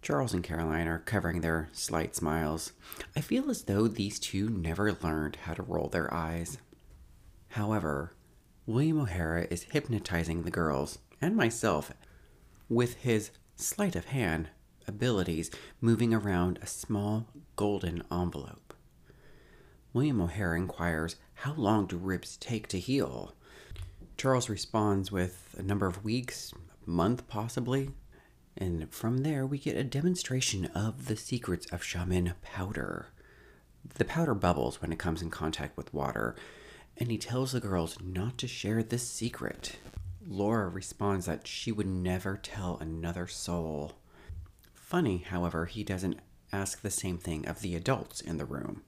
Charles 0.03 0.35
and 0.35 0.43
Caroline 0.43 0.87
are 0.87 0.99
covering 0.99 1.41
their 1.41 1.69
slight 1.71 2.15
smiles. 2.15 2.73
I 3.15 3.21
feel 3.21 3.49
as 3.49 3.63
though 3.63 3.87
these 3.87 4.19
two 4.19 4.49
never 4.49 4.95
learned 5.01 5.37
how 5.47 5.55
to 5.55 5.63
roll 5.63 5.87
their 5.87 6.13
eyes. 6.13 6.59
However, 7.47 8.13
William 8.67 8.99
O'Hara 8.99 9.47
is 9.49 9.63
hypnotizing 9.63 10.43
the 10.43 10.51
girls 10.51 10.99
and 11.19 11.35
myself 11.35 11.91
with 12.69 12.97
his 12.97 13.31
sleight 13.55 13.95
of 13.95 14.05
hand 14.05 14.49
abilities 14.87 15.49
moving 15.81 16.13
around 16.13 16.59
a 16.61 16.67
small 16.67 17.25
golden 17.55 18.03
envelope. 18.11 18.75
William 19.91 20.21
O'Hara 20.21 20.57
inquires, 20.57 21.15
How 21.43 21.55
long 21.55 21.87
do 21.87 21.97
ribs 21.97 22.37
take 22.37 22.69
to 22.69 22.79
heal? 22.79 23.35
Charles 24.15 24.47
responds 24.47 25.11
with 25.11 25.53
a 25.57 25.61
number 25.61 25.85
of 25.85 26.05
weeks, 26.05 26.53
a 26.87 26.89
month 26.89 27.27
possibly. 27.27 27.89
And 28.55 28.89
from 28.93 29.23
there, 29.23 29.45
we 29.45 29.57
get 29.57 29.75
a 29.75 29.83
demonstration 29.83 30.67
of 30.67 31.07
the 31.07 31.17
secrets 31.17 31.69
of 31.69 31.83
shaman 31.83 32.35
powder. 32.41 33.07
The 33.95 34.05
powder 34.05 34.33
bubbles 34.33 34.81
when 34.81 34.93
it 34.93 34.99
comes 34.99 35.21
in 35.21 35.29
contact 35.31 35.75
with 35.75 35.93
water, 35.93 36.33
and 36.95 37.11
he 37.11 37.17
tells 37.17 37.51
the 37.51 37.59
girls 37.59 37.97
not 38.01 38.37
to 38.37 38.47
share 38.47 38.81
this 38.81 39.05
secret. 39.05 39.75
Laura 40.25 40.69
responds 40.69 41.25
that 41.25 41.45
she 41.45 41.73
would 41.73 41.87
never 41.87 42.37
tell 42.37 42.77
another 42.77 43.27
soul. 43.27 43.97
Funny, 44.73 45.17
however, 45.17 45.65
he 45.65 45.83
doesn't 45.83 46.21
ask 46.53 46.81
the 46.81 46.89
same 46.89 47.17
thing 47.17 47.45
of 47.45 47.59
the 47.59 47.75
adults 47.75 48.21
in 48.21 48.37
the 48.37 48.45
room. 48.45 48.83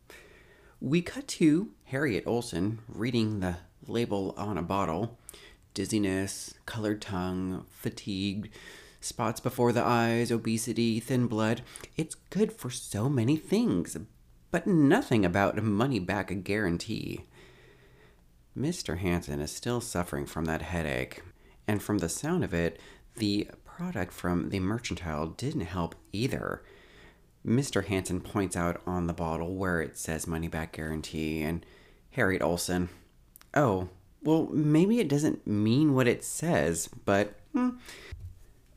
We 0.85 1.01
cut 1.01 1.27
to 1.29 1.71
Harriet 1.85 2.27
Olson 2.27 2.77
reading 2.87 3.39
the 3.39 3.57
label 3.87 4.35
on 4.37 4.55
a 4.55 4.61
bottle 4.61 5.17
dizziness, 5.73 6.53
colored 6.67 7.01
tongue, 7.01 7.65
fatigue, 7.71 8.51
spots 9.01 9.39
before 9.39 9.71
the 9.71 9.83
eyes, 9.83 10.31
obesity, 10.31 10.99
thin 10.99 11.25
blood. 11.25 11.63
It's 11.97 12.13
good 12.29 12.53
for 12.53 12.69
so 12.69 13.09
many 13.09 13.35
things, 13.35 13.97
but 14.51 14.67
nothing 14.67 15.25
about 15.25 15.57
money 15.63 15.97
back 15.97 16.43
guarantee. 16.43 17.23
Mr. 18.55 18.99
Hanson 18.99 19.41
is 19.41 19.51
still 19.51 19.81
suffering 19.81 20.27
from 20.27 20.45
that 20.45 20.61
headache, 20.61 21.23
and 21.67 21.81
from 21.81 21.97
the 21.97 22.09
sound 22.09 22.43
of 22.43 22.53
it, 22.53 22.79
the 23.15 23.49
product 23.65 24.13
from 24.13 24.49
the 24.49 24.59
mercantile 24.59 25.25
didn't 25.25 25.61
help 25.61 25.95
either. 26.13 26.61
Mr. 27.45 27.85
Hanson 27.85 28.21
points 28.21 28.55
out 28.55 28.81
on 28.87 29.07
the 29.07 29.13
bottle 29.13 29.55
where 29.55 29.81
it 29.81 29.97
says 29.97 30.25
money 30.25 30.47
back 30.47 30.73
guarantee, 30.73 31.41
and 31.41 31.65
Harriet 32.11 32.41
Olson. 32.41 32.89
oh, 33.53 33.89
well, 34.23 34.49
maybe 34.51 34.99
it 34.99 35.07
doesn't 35.07 35.45
mean 35.45 35.93
what 35.93 36.07
it 36.07 36.23
says, 36.23 36.89
but. 37.05 37.35
Hmm. 37.53 37.71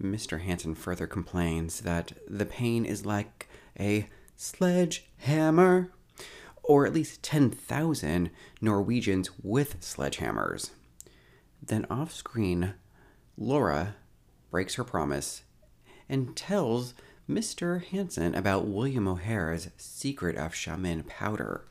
Mr. 0.01 0.41
Hanson 0.41 0.75
further 0.75 1.07
complains 1.07 1.81
that 1.81 2.13
the 2.29 2.47
pain 2.47 2.85
is 2.85 3.05
like 3.05 3.49
a 3.81 4.07
sledgehammer 4.37 5.91
or 6.63 6.87
at 6.87 6.93
least 6.93 7.23
10,000 7.23 8.31
Norwegians 8.61 9.31
with 9.43 9.81
sledgehammers. 9.81 10.71
Then 11.63 11.87
off 11.91 12.13
screen, 12.13 12.75
Laura 13.37 13.97
breaks 14.51 14.75
her 14.75 14.85
promise 14.85 15.43
and 16.09 16.37
tells 16.37 16.95
Mr. 17.29 17.85
Hanson 17.85 18.35
about 18.35 18.67
William 18.67 19.07
O'Hara's 19.07 19.69
secret 19.77 20.37
of 20.37 20.55
shaman 20.55 21.03
powder. 21.03 21.63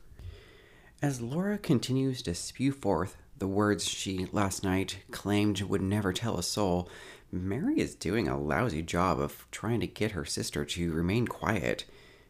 As 1.02 1.20
Laura 1.20 1.58
continues 1.58 2.22
to 2.22 2.34
spew 2.34 2.70
forth 2.70 3.16
the 3.36 3.48
words 3.48 3.88
she 3.88 4.28
last 4.30 4.62
night 4.62 4.98
claimed 5.10 5.60
would 5.62 5.82
never 5.82 6.12
tell 6.12 6.38
a 6.38 6.44
soul, 6.44 6.88
Mary 7.32 7.80
is 7.80 7.96
doing 7.96 8.28
a 8.28 8.38
lousy 8.38 8.82
job 8.82 9.18
of 9.18 9.46
trying 9.50 9.80
to 9.80 9.86
get 9.86 10.12
her 10.12 10.24
sister 10.24 10.64
to 10.64 10.92
remain 10.92 11.26
quiet. 11.26 11.84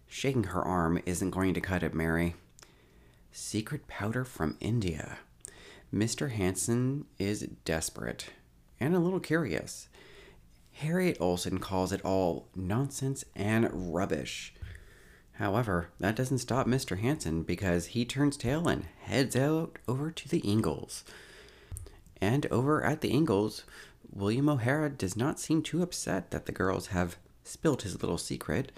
Shaking 0.06 0.44
her 0.44 0.62
arm 0.62 1.00
isn't 1.04 1.30
going 1.30 1.52
to 1.54 1.60
cut 1.60 1.82
it, 1.82 1.94
Mary. 1.94 2.34
Secret 3.30 3.86
powder 3.88 4.24
from 4.24 4.56
India. 4.60 5.18
Mr. 5.94 6.30
Hanson 6.30 7.04
is 7.18 7.48
desperate 7.64 8.30
and 8.80 8.94
a 8.94 8.98
little 8.98 9.20
curious. 9.20 9.87
Harriet 10.78 11.16
Olson 11.18 11.58
calls 11.58 11.90
it 11.90 12.04
all 12.04 12.46
nonsense 12.54 13.24
and 13.34 13.68
rubbish. 13.92 14.54
However, 15.32 15.90
that 15.98 16.14
doesn't 16.14 16.38
stop 16.38 16.68
Mr. 16.68 17.00
Hanson 17.00 17.42
because 17.42 17.86
he 17.86 18.04
turns 18.04 18.36
tail 18.36 18.68
and 18.68 18.84
heads 19.00 19.34
out 19.34 19.80
over 19.88 20.12
to 20.12 20.28
the 20.28 20.40
Ingalls. 20.48 21.04
And 22.20 22.46
over 22.46 22.84
at 22.84 23.00
the 23.00 23.12
Ingalls, 23.12 23.64
William 24.08 24.48
O'Hara 24.48 24.88
does 24.88 25.16
not 25.16 25.40
seem 25.40 25.62
too 25.62 25.82
upset 25.82 26.30
that 26.30 26.46
the 26.46 26.52
girls 26.52 26.88
have 26.88 27.18
spilt 27.42 27.82
his 27.82 28.00
little 28.00 28.18
secret. 28.18 28.70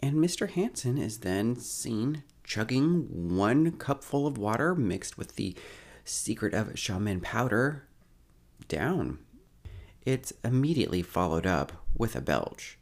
And 0.00 0.16
Mr. 0.16 0.50
Hanson 0.50 0.98
is 0.98 1.18
then 1.20 1.56
seen 1.56 2.22
chugging 2.44 3.34
one 3.34 3.72
cupful 3.72 4.26
of 4.26 4.36
water 4.36 4.74
mixed 4.74 5.16
with 5.16 5.36
the 5.36 5.56
secret 6.04 6.52
of 6.52 6.78
shaman 6.78 7.20
powder 7.22 7.88
down. 8.68 9.20
It's 10.04 10.32
immediately 10.42 11.02
followed 11.02 11.46
up 11.46 11.72
with 11.96 12.16
a 12.16 12.20
belch. 12.20 12.78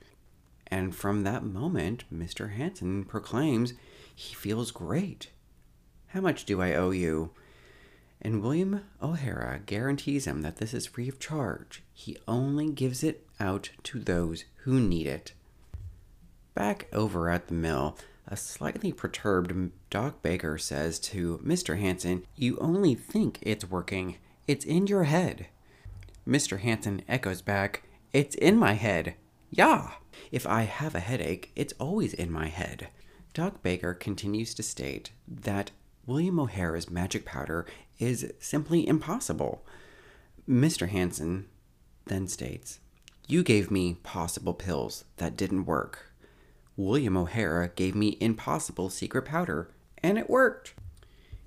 And 0.67 0.95
from 0.95 1.25
that 1.25 1.45
moment, 1.45 2.05
Mr. 2.13 2.53
Hanson 2.53 3.05
proclaims 3.05 3.75
he 4.15 4.35
feels 4.35 4.71
great. 4.71 5.31
How 6.09 6.21
much 6.21 6.45
do 6.45 6.61
I 6.63 6.75
owe 6.75 6.91
you? 6.91 7.31
And 8.23 8.43
William 8.43 8.85
O'Hara 9.03 9.61
guarantees 9.65 10.27
him 10.27 10.43
that 10.43 10.57
this 10.57 10.75
is 10.75 10.87
free 10.87 11.09
of 11.09 11.19
charge. 11.19 11.83
He 11.93 12.19
only 12.29 12.71
gives 12.71 13.03
it 13.03 13.27
out 13.39 13.71
to 13.85 13.99
those 13.99 14.45
who 14.65 14.79
need 14.79 15.07
it. 15.07 15.33
Back 16.55 16.89
over 16.93 17.31
at 17.31 17.49
the 17.49 17.55
mill, 17.55 17.97
a 18.27 18.37
slightly 18.37 18.93
perturbed 18.93 19.71
Doc 19.89 20.23
Baker 20.23 20.59
says 20.59 20.99
to 21.01 21.39
Mr. 21.45 21.79
Hanson, 21.79 22.25
You 22.37 22.59
only 22.59 22.95
think 22.95 23.39
it's 23.43 23.71
working. 23.71 24.17
It's 24.47 24.65
in 24.65 24.87
your 24.87 25.05
head. 25.05 25.47
Mr. 26.27 26.61
Hanson 26.61 27.03
echoes 27.09 27.43
back, 27.43 27.83
It's 28.13 28.35
in 28.35 28.57
my 28.57 28.75
head. 28.75 29.15
Yeah. 29.51 29.93
If 30.31 30.47
I 30.47 30.63
have 30.63 30.95
a 30.95 31.01
headache, 31.01 31.51
it's 31.57 31.75
always 31.79 32.15
in 32.15 32.31
my 32.31 32.49
head. 32.49 32.89
Doc 33.33 33.63
Baker 33.63 33.95
continues 33.95 34.55
to 34.55 34.63
state 34.63 35.13
that 35.27 35.71
William 36.07 36.41
O'Hara's 36.41 36.91
magic 36.91 37.25
powder 37.25 37.67
is 37.99 38.33
simply 38.39 38.87
impossible. 38.87 39.65
Mr. 40.49 40.89
Hanson 40.89 41.49
then 42.07 42.27
states, 42.27 42.81
You 43.29 43.43
gave 43.43 43.71
me 43.71 43.95
possible 44.03 44.55
pills 44.55 45.05
that 45.19 45.37
didn't 45.37 45.67
work. 45.67 46.13
William 46.77 47.17
O'Hara 47.17 47.69
gave 47.69 47.95
me 47.95 48.17
impossible 48.21 48.91
secret 48.91 49.23
powder, 49.23 49.71
and 50.03 50.19
it 50.19 50.31
worked. 50.31 50.75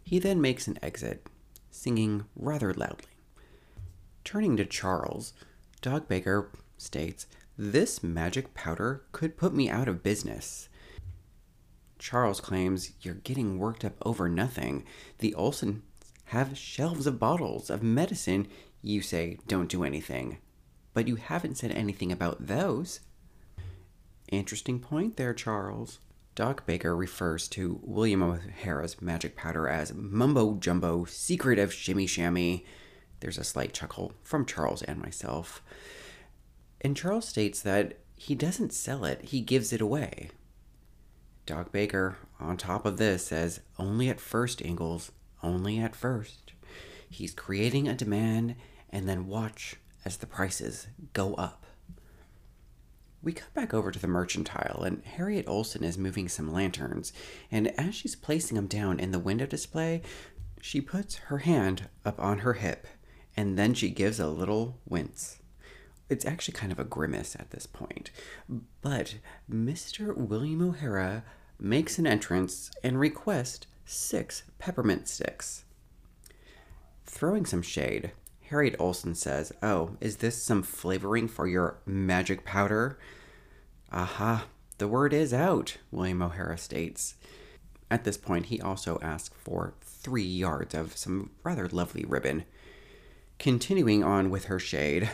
He 0.04 0.20
then 0.20 0.40
makes 0.40 0.68
an 0.68 0.80
exit, 0.82 1.28
singing 1.72 2.26
rather 2.36 2.74
loudly. 2.74 3.13
Turning 4.24 4.58
to 4.58 4.66
Charles, 4.66 5.34
Doc 5.82 6.08
Baker 6.08 6.50
states, 6.78 7.28
This 7.58 8.02
magic 8.02 8.54
powder 8.54 9.04
could 9.12 9.38
put 9.38 9.54
me 9.54 9.70
out 9.70 9.88
of 9.88 10.04
business. 10.04 10.70
Charles 12.00 12.42
claims 12.42 12.92
you're 13.02 13.16
getting 13.16 13.58
worked 13.58 13.86
up 13.86 13.96
over 14.06 14.28
nothing. 14.28 14.84
The 15.20 15.34
Olsons 15.38 15.82
have 16.26 16.58
shelves 16.58 17.08
of 17.08 17.20
bottles 17.20 17.70
of 17.70 17.84
medicine. 17.84 18.48
You 18.82 19.02
say 19.02 19.40
don't 19.48 19.70
do 19.70 19.84
anything. 19.84 20.38
But 20.94 21.08
you 21.08 21.16
haven't 21.16 21.58
said 21.58 21.72
anything 21.72 22.12
about 22.12 22.48
those. 22.48 23.00
Interesting 24.30 24.80
point 24.80 25.18
there, 25.18 25.34
Charles. 25.34 26.00
Doc 26.36 26.66
Baker 26.66 26.96
refers 26.96 27.48
to 27.50 27.80
William 27.84 28.24
O'Hara's 28.24 29.02
magic 29.02 29.36
powder 29.36 29.68
as 29.68 29.94
mumbo 29.94 30.56
jumbo, 30.56 31.06
secret 31.06 31.60
of 31.60 31.74
shimmy 31.74 32.08
shammy. 32.08 32.64
There's 33.24 33.38
a 33.38 33.46
slight 33.46 33.72
chuckle 33.72 34.12
from 34.22 34.46
Charles 34.46 34.84
and 34.84 35.02
myself. 35.02 35.64
And 36.82 36.98
Charles 36.98 37.26
states 37.26 37.62
that 37.62 38.00
he 38.18 38.36
doesn't 38.36 38.74
sell 38.74 39.06
it, 39.06 39.22
he 39.22 39.40
gives 39.40 39.72
it 39.72 39.80
away. 39.80 40.30
Doc 41.46 41.72
Baker, 41.72 42.18
on 42.38 42.58
top 42.58 42.86
of 42.86 42.98
this, 42.98 43.28
says 43.28 43.62
only 43.80 44.10
at 44.10 44.20
first, 44.20 44.62
Ingalls, 44.62 45.14
only 45.42 45.80
at 45.80 45.96
first. 45.96 46.52
He's 47.10 47.34
creating 47.34 47.88
a 47.88 47.96
demand 47.96 48.56
and 48.90 49.08
then 49.08 49.28
watch 49.28 49.78
as 50.04 50.18
the 50.18 50.28
prices 50.28 50.88
go 51.14 51.34
up. 51.36 51.66
We 53.22 53.32
cut 53.32 53.54
back 53.54 53.74
over 53.74 53.90
to 53.90 54.00
the 54.00 54.06
mercantile, 54.06 54.84
and 54.84 55.02
Harriet 55.06 55.48
Olson 55.48 55.86
is 55.86 55.98
moving 55.98 56.28
some 56.28 56.52
lanterns. 56.52 57.14
And 57.50 57.70
as 57.80 57.96
she's 57.96 58.18
placing 58.18 58.56
them 58.56 58.68
down 58.68 59.00
in 59.00 59.12
the 59.12 59.18
window 59.18 59.46
display, 59.46 60.02
she 60.60 60.82
puts 60.82 61.16
her 61.16 61.38
hand 61.38 61.88
up 62.04 62.20
on 62.20 62.40
her 62.40 62.56
hip, 62.56 62.86
and 63.36 63.58
then 63.58 63.74
she 63.74 63.90
gives 63.90 64.20
a 64.20 64.28
little 64.28 64.80
wince. 64.88 65.40
It's 66.10 66.26
actually 66.26 66.54
kind 66.54 66.72
of 66.72 66.80
a 66.80 66.84
grimace 66.84 67.36
at 67.36 67.52
this 67.52 67.66
point. 67.66 68.12
But 68.82 69.16
Mr. 69.50 70.16
William 70.16 70.62
O'Hara 70.62 71.24
makes 71.60 71.98
an 71.98 72.06
entrance 72.06 72.70
and 72.84 73.00
requests 73.00 73.68
six 73.86 74.44
peppermint 74.60 75.08
sticks. 75.08 75.66
Throwing 77.06 77.46
some 77.46 77.62
shade, 77.62 78.12
Harriet 78.50 78.76
Olson 78.80 79.16
says, 79.16 79.52
Oh, 79.62 79.98
is 80.00 80.18
this 80.18 80.42
some 80.42 80.62
flavoring 80.62 81.28
for 81.28 81.48
your 81.48 81.80
magic 81.86 82.46
powder? 82.46 83.00
Aha, 83.92 84.46
the 84.78 84.88
word 84.88 85.14
is 85.14 85.34
out, 85.34 85.78
William 85.92 86.22
O'Hara 86.22 86.58
states. 86.58 87.16
At 87.90 88.04
this 88.04 88.18
point, 88.18 88.48
he 88.48 88.60
also 88.60 89.00
asks 89.02 89.36
for 89.38 89.76
three 89.82 90.24
yards 90.24 90.74
of 90.74 90.98
some 90.98 91.30
rather 91.44 91.68
lovely 91.70 92.04
ribbon. 92.06 92.44
Continuing 93.40 94.04
on 94.04 94.30
with 94.30 94.46
her 94.46 94.60
shade, 94.60 95.10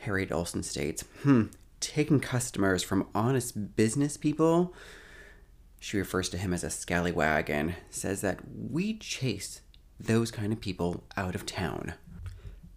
Harriet 0.00 0.32
Olson 0.32 0.62
states, 0.62 1.04
Hmm, 1.22 1.44
taking 1.80 2.20
customers 2.20 2.82
from 2.82 3.08
honest 3.14 3.76
business 3.76 4.16
people? 4.16 4.74
She 5.80 5.96
refers 5.96 6.28
to 6.30 6.38
him 6.38 6.52
as 6.52 6.64
a 6.64 6.70
scallywag 6.70 7.48
and 7.48 7.74
says 7.90 8.20
that 8.22 8.40
we 8.52 8.98
chase 8.98 9.60
those 9.98 10.30
kind 10.30 10.52
of 10.52 10.60
people 10.60 11.04
out 11.16 11.34
of 11.34 11.46
town. 11.46 11.94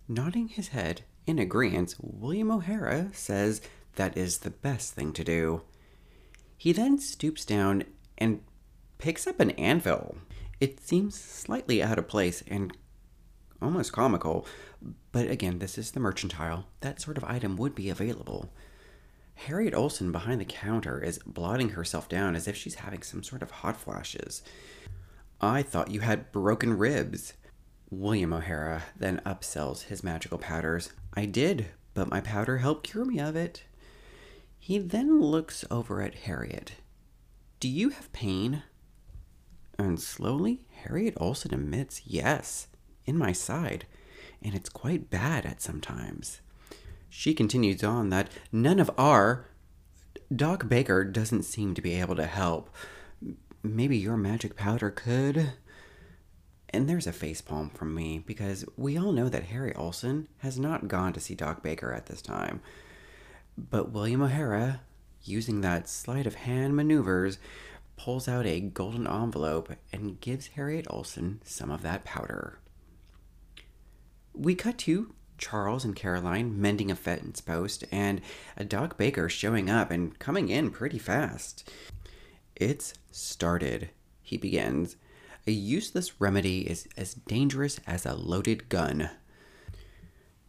Nodding 0.07 0.47
his 0.49 0.69
head 0.69 1.01
in 1.25 1.39
agreement, 1.39 1.95
William 1.99 2.51
O'Hara 2.51 3.09
says 3.13 3.61
that 3.95 4.17
is 4.17 4.39
the 4.39 4.49
best 4.49 4.93
thing 4.93 5.13
to 5.13 5.23
do. 5.23 5.61
He 6.57 6.71
then 6.71 6.99
stoops 6.99 7.45
down 7.45 7.83
and 8.17 8.41
picks 8.97 9.25
up 9.25 9.39
an 9.39 9.51
anvil. 9.51 10.17
It 10.59 10.79
seems 10.79 11.19
slightly 11.19 11.81
out 11.81 11.97
of 11.97 12.07
place 12.07 12.43
and 12.47 12.75
almost 13.61 13.93
comical, 13.93 14.45
but 15.11 15.29
again, 15.29 15.59
this 15.59 15.77
is 15.77 15.91
the 15.91 15.99
mercantile. 15.99 16.67
That 16.81 17.01
sort 17.01 17.17
of 17.17 17.23
item 17.23 17.57
would 17.57 17.75
be 17.75 17.89
available. 17.89 18.51
Harriet 19.35 19.73
Olson 19.73 20.11
behind 20.11 20.39
the 20.39 20.45
counter 20.45 21.01
is 21.01 21.19
blotting 21.25 21.69
herself 21.69 22.07
down 22.07 22.35
as 22.35 22.47
if 22.47 22.55
she's 22.55 22.75
having 22.75 23.01
some 23.01 23.23
sort 23.23 23.41
of 23.41 23.51
hot 23.51 23.77
flashes. 23.77 24.43
I 25.39 25.63
thought 25.63 25.91
you 25.91 26.01
had 26.01 26.31
broken 26.31 26.77
ribs. 26.77 27.33
William 27.89 28.33
O'Hara 28.33 28.83
then 28.95 29.21
upsells 29.25 29.83
his 29.83 30.03
magical 30.03 30.37
powders. 30.37 30.91
I 31.13 31.25
did, 31.25 31.67
but 31.93 32.09
my 32.09 32.21
powder 32.21 32.59
helped 32.59 32.89
cure 32.89 33.05
me 33.05 33.19
of 33.19 33.35
it. 33.35 33.63
He 34.59 34.77
then 34.77 35.19
looks 35.19 35.65
over 35.71 36.01
at 36.01 36.13
Harriet. 36.13 36.73
Do 37.59 37.67
you 37.67 37.89
have 37.89 38.13
pain? 38.13 38.63
And 39.79 39.99
slowly, 39.99 40.61
Harriet 40.83 41.15
Olson 41.17 41.53
admits, 41.53 42.03
yes, 42.05 42.67
in 43.05 43.17
my 43.17 43.31
side, 43.31 43.85
and 44.41 44.53
it's 44.53 44.69
quite 44.69 45.09
bad 45.09 45.45
at 45.45 45.61
sometimes. 45.61 46.41
She 47.09 47.33
continues 47.33 47.83
on 47.83 48.09
that 48.09 48.29
none 48.51 48.79
of 48.79 48.89
our. 48.97 49.45
Doc 50.33 50.69
Baker 50.69 51.03
doesn't 51.03 51.43
seem 51.43 51.73
to 51.73 51.81
be 51.81 51.99
able 51.99 52.15
to 52.15 52.25
help. 52.25 52.69
Maybe 53.61 53.97
your 53.97 54.15
magic 54.15 54.55
powder 54.55 54.89
could. 54.89 55.53
And 56.69 56.87
there's 56.87 57.07
a 57.07 57.11
facepalm 57.11 57.75
from 57.75 57.93
me 57.93 58.23
because 58.25 58.63
we 58.77 58.97
all 58.97 59.11
know 59.11 59.27
that 59.27 59.43
Harry 59.43 59.75
Olson 59.75 60.29
has 60.37 60.57
not 60.57 60.87
gone 60.87 61.11
to 61.11 61.19
see 61.19 61.35
Doc 61.35 61.61
Baker 61.61 61.91
at 61.91 62.05
this 62.05 62.21
time. 62.21 62.61
But 63.57 63.91
William 63.91 64.21
O'Hara, 64.21 64.79
using 65.21 65.59
that 65.61 65.89
sleight 65.89 66.25
of 66.25 66.35
hand 66.35 66.77
maneuvers, 66.77 67.39
pulls 67.97 68.29
out 68.29 68.45
a 68.45 68.61
golden 68.61 69.05
envelope 69.05 69.73
and 69.91 70.21
gives 70.21 70.47
Harriet 70.47 70.87
Olson 70.89 71.41
some 71.43 71.69
of 71.69 71.81
that 71.81 72.05
powder. 72.05 72.57
We 74.33 74.55
cut 74.55 74.77
to 74.79 75.13
Charles 75.37 75.83
and 75.83 75.95
Caroline 75.95 76.61
mending 76.61 76.91
a 76.91 76.95
fence 76.95 77.41
post, 77.41 77.83
and 77.91 78.21
a 78.55 78.63
Doc 78.63 78.97
Baker 78.97 79.27
showing 79.27 79.69
up 79.69 79.91
and 79.91 80.17
coming 80.19 80.49
in 80.49 80.69
pretty 80.69 80.99
fast. 80.99 81.69
It's 82.55 82.93
started, 83.11 83.89
he 84.21 84.37
begins. 84.37 84.95
A 85.47 85.51
useless 85.51 86.21
remedy 86.21 86.69
is 86.69 86.87
as 86.95 87.15
dangerous 87.15 87.79
as 87.87 88.05
a 88.05 88.13
loaded 88.13 88.69
gun. 88.69 89.09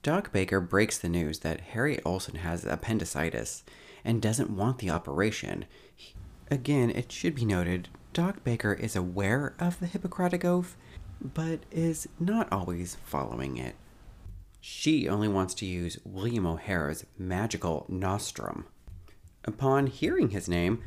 Doc 0.02 0.32
Baker 0.32 0.60
breaks 0.60 0.98
the 0.98 1.08
news 1.08 1.38
that 1.38 1.60
Harriet 1.60 2.02
Olson 2.04 2.36
has 2.36 2.64
appendicitis 2.64 3.64
and 4.04 4.20
doesn't 4.20 4.50
want 4.50 4.78
the 4.78 4.90
operation. 4.90 5.64
Again, 6.50 6.90
it 6.90 7.10
should 7.10 7.34
be 7.34 7.46
noted 7.46 7.88
Doc 8.12 8.44
Baker 8.44 8.74
is 8.74 8.94
aware 8.94 9.54
of 9.58 9.80
the 9.80 9.86
Hippocratic 9.86 10.44
Oath, 10.44 10.76
but 11.22 11.60
is 11.70 12.08
not 12.18 12.52
always 12.52 12.96
following 13.04 13.56
it. 13.56 13.76
She 14.60 15.08
only 15.08 15.28
wants 15.28 15.54
to 15.54 15.66
use 15.66 15.98
William 16.04 16.46
O'Hara's 16.46 17.04
magical 17.18 17.86
nostrum. 17.88 18.66
Upon 19.44 19.88
hearing 19.88 20.30
his 20.30 20.48
name, 20.48 20.82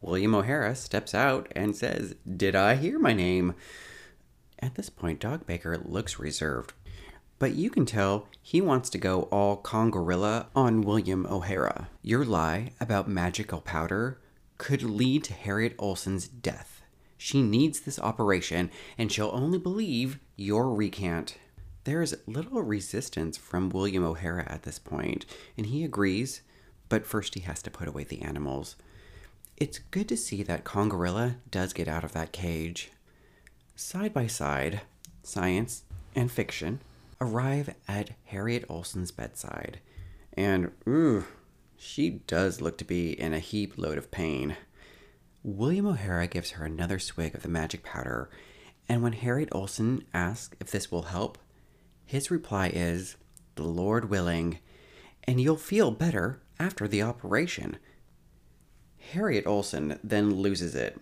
William 0.00 0.34
O'Hara 0.34 0.74
steps 0.74 1.14
out 1.14 1.48
and 1.54 1.76
says, 1.76 2.14
Did 2.24 2.54
I 2.54 2.76
hear 2.76 2.98
my 2.98 3.12
name? 3.12 3.54
At 4.58 4.74
this 4.74 4.88
point, 4.88 5.20
Doc 5.20 5.46
Baker 5.46 5.76
looks 5.78 6.18
reserved, 6.18 6.72
but 7.38 7.54
you 7.54 7.68
can 7.68 7.84
tell 7.84 8.28
he 8.40 8.60
wants 8.60 8.88
to 8.90 8.98
go 8.98 9.22
all 9.24 9.56
Congorilla 9.56 10.46
on 10.54 10.80
William 10.82 11.26
O'Hara. 11.26 11.88
Your 12.02 12.24
lie 12.24 12.72
about 12.80 13.08
magical 13.08 13.60
powder 13.60 14.18
could 14.56 14.82
lead 14.82 15.24
to 15.24 15.34
Harriet 15.34 15.74
Olson's 15.78 16.26
death. 16.26 16.73
She 17.24 17.40
needs 17.40 17.80
this 17.80 17.98
operation, 17.98 18.70
and 18.98 19.10
she'll 19.10 19.30
only 19.32 19.58
believe 19.58 20.18
your 20.36 20.68
recant. 20.68 21.38
There 21.84 22.02
is 22.02 22.18
little 22.26 22.60
resistance 22.60 23.38
from 23.38 23.70
William 23.70 24.04
O'Hara 24.04 24.44
at 24.46 24.64
this 24.64 24.78
point, 24.78 25.24
and 25.56 25.64
he 25.64 25.84
agrees, 25.84 26.42
but 26.90 27.06
first 27.06 27.34
he 27.34 27.40
has 27.40 27.62
to 27.62 27.70
put 27.70 27.88
away 27.88 28.04
the 28.04 28.20
animals. 28.20 28.76
It's 29.56 29.78
good 29.90 30.06
to 30.10 30.18
see 30.18 30.42
that 30.42 30.64
Congorilla 30.64 31.36
does 31.50 31.72
get 31.72 31.88
out 31.88 32.04
of 32.04 32.12
that 32.12 32.32
cage. 32.32 32.90
Side 33.74 34.12
by 34.12 34.26
side, 34.26 34.82
science 35.22 35.84
and 36.14 36.30
fiction 36.30 36.80
arrive 37.22 37.74
at 37.88 38.10
Harriet 38.26 38.66
Olson's 38.68 39.12
bedside, 39.12 39.80
and 40.34 40.72
ooh, 40.86 41.24
she 41.78 42.20
does 42.26 42.60
look 42.60 42.76
to 42.76 42.84
be 42.84 43.18
in 43.18 43.32
a 43.32 43.38
heap 43.38 43.78
load 43.78 43.96
of 43.96 44.10
pain. 44.10 44.58
William 45.44 45.86
O'Hara 45.86 46.26
gives 46.26 46.52
her 46.52 46.64
another 46.64 46.98
swig 46.98 47.34
of 47.34 47.42
the 47.42 47.50
magic 47.50 47.82
powder, 47.82 48.30
and 48.88 49.02
when 49.02 49.12
Harriet 49.12 49.50
Olson 49.52 50.02
asks 50.14 50.56
if 50.58 50.70
this 50.70 50.90
will 50.90 51.02
help, 51.02 51.36
his 52.06 52.30
reply 52.30 52.68
is, 52.68 53.16
The 53.56 53.64
Lord 53.64 54.08
willing, 54.08 54.58
and 55.24 55.38
you'll 55.38 55.56
feel 55.56 55.90
better 55.90 56.40
after 56.58 56.88
the 56.88 57.02
operation. 57.02 57.76
Harriet 59.12 59.46
Olson 59.46 60.00
then 60.02 60.34
loses 60.34 60.74
it 60.74 60.98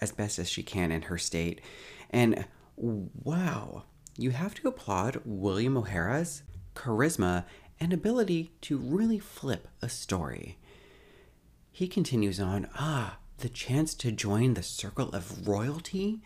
as 0.00 0.10
best 0.10 0.38
as 0.38 0.48
she 0.48 0.62
can 0.62 0.90
in 0.90 1.02
her 1.02 1.18
state. 1.18 1.60
And 2.08 2.46
wow, 2.76 3.84
you 4.16 4.30
have 4.30 4.54
to 4.54 4.68
applaud 4.68 5.20
William 5.26 5.76
O'Hara's 5.76 6.42
charisma 6.74 7.44
and 7.78 7.92
ability 7.92 8.52
to 8.62 8.78
really 8.78 9.18
flip 9.18 9.68
a 9.82 9.90
story. 9.90 10.56
He 11.70 11.88
continues 11.88 12.40
on, 12.40 12.68
ah, 12.78 13.18
the 13.38 13.48
chance 13.48 13.94
to 13.94 14.12
join 14.12 14.54
the 14.54 14.62
circle 14.62 15.10
of 15.10 15.46
royalty? 15.46 16.22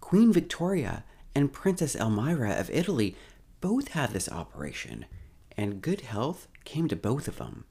Queen 0.00 0.32
Victoria 0.32 1.04
and 1.34 1.52
Princess 1.52 1.96
Elmira 1.96 2.52
of 2.52 2.70
Italy 2.70 3.16
both 3.60 3.88
had 3.88 4.10
this 4.10 4.28
operation, 4.28 5.06
and 5.56 5.82
good 5.82 6.02
health 6.02 6.48
came 6.64 6.88
to 6.88 6.96
both 6.96 7.28
of 7.28 7.38
them. 7.38 7.64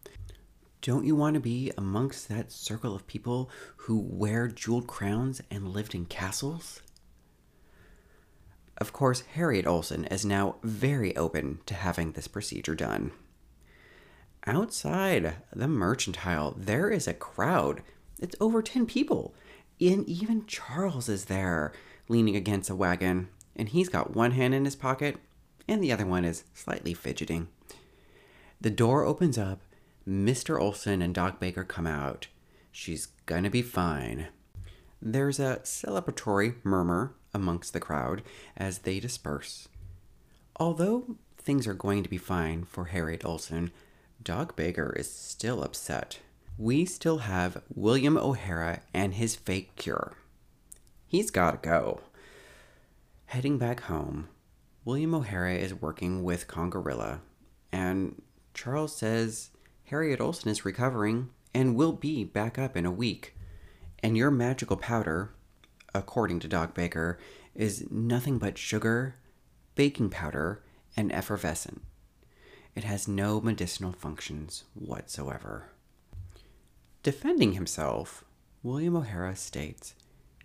Don't 0.81 1.05
you 1.05 1.15
want 1.15 1.35
to 1.35 1.39
be 1.39 1.71
amongst 1.77 2.27
that 2.27 2.51
circle 2.51 2.93
of 2.93 3.07
people 3.07 3.49
who 3.77 3.97
wear 3.99 4.47
jeweled 4.47 4.87
crowns 4.87 5.41
and 5.49 5.69
lived 5.69 5.95
in 5.95 6.05
castles? 6.05 6.81
Of 8.77 8.91
course, 8.91 9.21
Harriet 9.33 9.65
Olson 9.65 10.05
is 10.05 10.25
now 10.25 10.55
very 10.61 11.15
open 11.15 11.59
to 11.67 11.73
having 11.73 12.11
this 12.11 12.27
procedure 12.27 12.75
done. 12.75 13.11
Outside 14.45 15.35
the 15.53 15.69
mercantile, 15.69 16.53
there 16.57 16.89
is 16.89 17.07
a 17.07 17.13
crowd. 17.13 17.81
It's 18.23 18.37
over 18.39 18.61
10 18.61 18.85
people. 18.85 19.35
And 19.81 20.07
even 20.07 20.45
Charles 20.45 21.09
is 21.09 21.25
there, 21.25 21.73
leaning 22.07 22.37
against 22.37 22.69
a 22.69 22.75
wagon, 22.75 23.27
and 23.53 23.67
he's 23.67 23.89
got 23.89 24.15
one 24.15 24.31
hand 24.31 24.53
in 24.53 24.63
his 24.63 24.77
pocket, 24.77 25.17
and 25.67 25.83
the 25.83 25.91
other 25.91 26.05
one 26.05 26.23
is 26.23 26.45
slightly 26.53 26.93
fidgeting. 26.93 27.49
The 28.61 28.69
door 28.69 29.03
opens 29.03 29.37
up, 29.37 29.59
Mr. 30.07 30.57
Olson 30.57 31.01
and 31.01 31.13
Doc 31.13 31.37
Baker 31.41 31.65
come 31.65 31.85
out. 31.85 32.27
She's 32.71 33.07
gonna 33.25 33.49
be 33.49 33.61
fine. 33.61 34.27
There's 35.01 35.39
a 35.39 35.59
celebratory 35.65 36.55
murmur 36.63 37.15
amongst 37.33 37.73
the 37.73 37.81
crowd 37.81 38.23
as 38.55 38.79
they 38.79 39.01
disperse. 39.01 39.67
Although 40.55 41.17
things 41.37 41.67
are 41.67 41.73
going 41.73 42.03
to 42.03 42.09
be 42.09 42.17
fine 42.17 42.63
for 42.63 42.85
Harriet 42.85 43.25
Olson, 43.25 43.71
Doc 44.23 44.55
Baker 44.55 44.93
is 44.97 45.11
still 45.11 45.61
upset. 45.61 46.19
We 46.57 46.85
still 46.85 47.19
have 47.19 47.63
William 47.73 48.15
O'Hara 48.15 48.81
and 48.93 49.15
his 49.15 49.35
fake 49.35 49.75
cure. 49.75 50.13
He's 51.07 51.31
gotta 51.31 51.57
go. 51.57 52.01
Heading 53.25 53.57
back 53.57 53.81
home, 53.81 54.29
William 54.85 55.15
O'Hara 55.15 55.55
is 55.55 55.73
working 55.73 56.23
with 56.23 56.47
Congorilla, 56.47 57.21
and 57.71 58.21
Charles 58.53 58.95
says 58.95 59.49
Harriet 59.85 60.21
Olson 60.21 60.51
is 60.51 60.63
recovering 60.63 61.31
and 61.55 61.75
will 61.75 61.93
be 61.93 62.23
back 62.23 62.59
up 62.59 62.77
in 62.77 62.85
a 62.85 62.91
week. 62.91 63.35
And 64.03 64.15
your 64.15 64.29
magical 64.29 64.77
powder, 64.77 65.31
according 65.95 66.39
to 66.41 66.47
Doc 66.47 66.75
Baker, 66.75 67.17
is 67.55 67.89
nothing 67.89 68.37
but 68.37 68.59
sugar, 68.59 69.15
baking 69.73 70.11
powder, 70.11 70.61
and 70.95 71.11
effervescent. 71.11 71.81
It 72.75 72.83
has 72.83 73.07
no 73.07 73.41
medicinal 73.41 73.91
functions 73.91 74.65
whatsoever. 74.75 75.69
Defending 77.03 77.51
himself, 77.51 78.23
William 78.63 78.95
O'Hara 78.95 79.35
states 79.35 79.93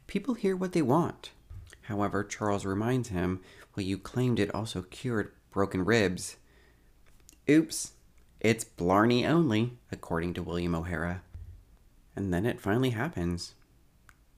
People 0.08 0.34
hear 0.34 0.56
what 0.56 0.72
they 0.72 0.82
want. 0.82 1.30
However, 1.82 2.24
Charles 2.24 2.66
reminds 2.66 3.10
him, 3.10 3.40
Well, 3.76 3.86
you 3.86 3.96
claimed 3.96 4.40
it 4.40 4.52
also 4.52 4.82
cured 4.82 5.30
broken 5.52 5.84
ribs. 5.84 6.36
Oops, 7.48 7.92
it's 8.40 8.64
Blarney 8.64 9.24
only, 9.24 9.78
according 9.92 10.34
to 10.34 10.42
William 10.42 10.74
O'Hara. 10.74 11.22
And 12.16 12.34
then 12.34 12.44
it 12.44 12.60
finally 12.60 12.90
happens. 12.90 13.54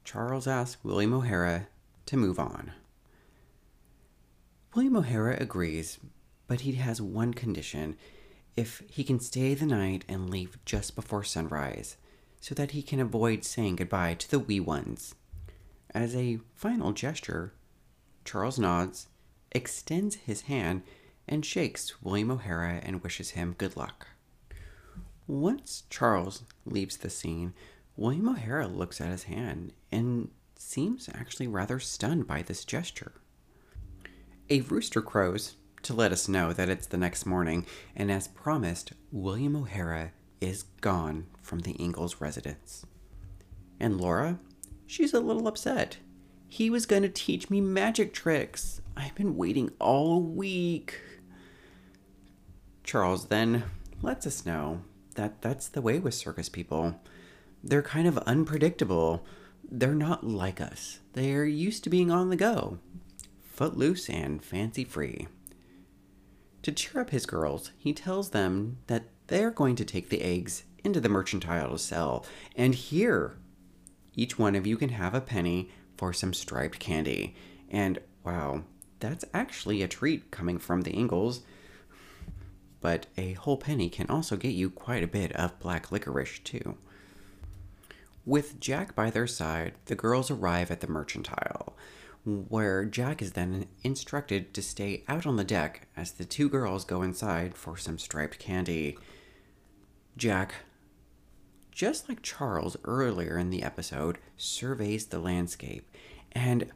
Charles 0.04 0.46
asks 0.46 0.84
William 0.84 1.14
O'Hara 1.14 1.68
to 2.04 2.16
move 2.18 2.38
on. 2.38 2.72
William 4.74 4.96
O'Hara 4.96 5.38
agrees, 5.40 5.98
but 6.46 6.60
he 6.60 6.72
has 6.72 7.00
one 7.00 7.32
condition 7.32 7.96
if 8.56 8.82
he 8.90 9.04
can 9.04 9.20
stay 9.20 9.54
the 9.54 9.64
night 9.64 10.04
and 10.06 10.28
leave 10.28 10.58
just 10.66 10.94
before 10.94 11.24
sunrise, 11.24 11.96
so 12.40 12.54
that 12.54 12.72
he 12.72 12.82
can 12.82 13.00
avoid 13.00 13.44
saying 13.44 13.76
goodbye 13.76 14.14
to 14.14 14.30
the 14.30 14.38
wee 14.38 14.60
ones. 14.60 15.14
As 15.92 16.16
a 16.16 16.40
final 16.56 16.92
gesture, 16.92 17.52
Charles 18.24 18.58
nods, 18.58 19.08
extends 19.52 20.16
his 20.16 20.42
hand, 20.42 20.82
and 21.28 21.44
shakes 21.44 22.02
William 22.02 22.30
O'Hara 22.30 22.80
and 22.82 23.02
wishes 23.02 23.30
him 23.30 23.54
good 23.58 23.76
luck. 23.76 24.08
Once 25.26 25.84
Charles 25.90 26.42
leaves 26.64 26.96
the 26.96 27.10
scene, 27.10 27.54
William 27.96 28.28
O'Hara 28.28 28.66
looks 28.66 29.00
at 29.00 29.10
his 29.10 29.24
hand 29.24 29.72
and 29.92 30.30
seems 30.56 31.08
actually 31.14 31.46
rather 31.46 31.78
stunned 31.78 32.26
by 32.26 32.42
this 32.42 32.64
gesture. 32.64 33.12
A 34.48 34.62
rooster 34.62 35.02
crows 35.02 35.56
to 35.82 35.94
let 35.94 36.12
us 36.12 36.28
know 36.28 36.52
that 36.52 36.68
it's 36.68 36.86
the 36.86 36.96
next 36.96 37.26
morning, 37.26 37.64
and 37.94 38.10
as 38.10 38.28
promised, 38.28 38.92
William 39.10 39.56
O'Hara 39.56 40.12
is 40.40 40.64
gone 40.80 41.26
from 41.42 41.60
the 41.60 41.76
Ingalls 41.82 42.20
residence. 42.20 42.86
And 43.78 44.00
Laura? 44.00 44.38
She's 44.86 45.14
a 45.14 45.20
little 45.20 45.46
upset. 45.46 45.98
He 46.48 46.68
was 46.68 46.86
going 46.86 47.02
to 47.02 47.08
teach 47.08 47.48
me 47.48 47.60
magic 47.60 48.12
tricks. 48.12 48.80
I've 48.96 49.14
been 49.14 49.36
waiting 49.36 49.70
all 49.78 50.20
week. 50.20 51.00
Charles 52.82 53.26
then 53.26 53.64
lets 54.02 54.26
us 54.26 54.44
know 54.44 54.82
that 55.14 55.42
that's 55.42 55.68
the 55.68 55.82
way 55.82 55.98
with 55.98 56.14
circus 56.14 56.48
people. 56.48 57.00
They're 57.62 57.82
kind 57.82 58.08
of 58.08 58.18
unpredictable. 58.18 59.24
They're 59.70 59.94
not 59.94 60.26
like 60.26 60.60
us. 60.60 60.98
They're 61.12 61.44
used 61.44 61.84
to 61.84 61.90
being 61.90 62.10
on 62.10 62.30
the 62.30 62.36
go, 62.36 62.78
footloose 63.52 64.08
and 64.08 64.42
fancy 64.42 64.84
free. 64.84 65.28
To 66.62 66.72
cheer 66.72 67.00
up 67.00 67.10
his 67.10 67.26
girls, 67.26 67.70
he 67.78 67.92
tells 67.92 68.30
them 68.30 68.78
that 68.88 69.04
they're 69.30 69.50
going 69.50 69.76
to 69.76 69.84
take 69.84 70.10
the 70.10 70.22
eggs 70.22 70.64
into 70.84 71.00
the 71.00 71.08
mercantile 71.08 71.70
to 71.70 71.78
sell, 71.78 72.26
and 72.54 72.74
here, 72.74 73.38
each 74.14 74.38
one 74.38 74.54
of 74.54 74.66
you 74.66 74.76
can 74.76 74.90
have 74.90 75.14
a 75.14 75.20
penny 75.20 75.70
for 75.96 76.12
some 76.12 76.34
striped 76.34 76.78
candy. 76.78 77.34
And 77.70 77.98
wow, 78.24 78.64
that's 78.98 79.24
actually 79.32 79.82
a 79.82 79.88
treat 79.88 80.30
coming 80.30 80.58
from 80.58 80.82
the 80.82 80.94
Ingalls. 80.94 81.40
But 82.80 83.06
a 83.16 83.32
whole 83.32 83.56
penny 83.56 83.88
can 83.88 84.06
also 84.08 84.36
get 84.36 84.54
you 84.54 84.68
quite 84.70 85.02
a 85.02 85.08
bit 85.08 85.32
of 85.32 85.58
black 85.58 85.90
licorice, 85.90 86.40
too. 86.40 86.76
With 88.26 88.60
Jack 88.60 88.94
by 88.94 89.10
their 89.10 89.26
side, 89.26 89.74
the 89.86 89.94
girls 89.94 90.30
arrive 90.30 90.70
at 90.70 90.80
the 90.80 90.88
mercantile 90.88 91.76
where 92.24 92.84
Jack 92.84 93.22
is 93.22 93.32
then 93.32 93.66
instructed 93.82 94.52
to 94.54 94.62
stay 94.62 95.04
out 95.08 95.26
on 95.26 95.36
the 95.36 95.44
deck 95.44 95.88
as 95.96 96.12
the 96.12 96.24
two 96.24 96.48
girls 96.48 96.84
go 96.84 97.02
inside 97.02 97.54
for 97.54 97.76
some 97.76 97.98
striped 97.98 98.38
candy. 98.38 98.98
Jack, 100.20 100.52
just 101.72 102.06
like 102.06 102.20
Charles 102.20 102.76
earlier 102.84 103.38
in 103.38 103.48
the 103.48 103.62
episode, 103.62 104.18
surveys 104.36 105.06
the 105.06 105.18
landscape, 105.18 105.90
and 106.32 106.70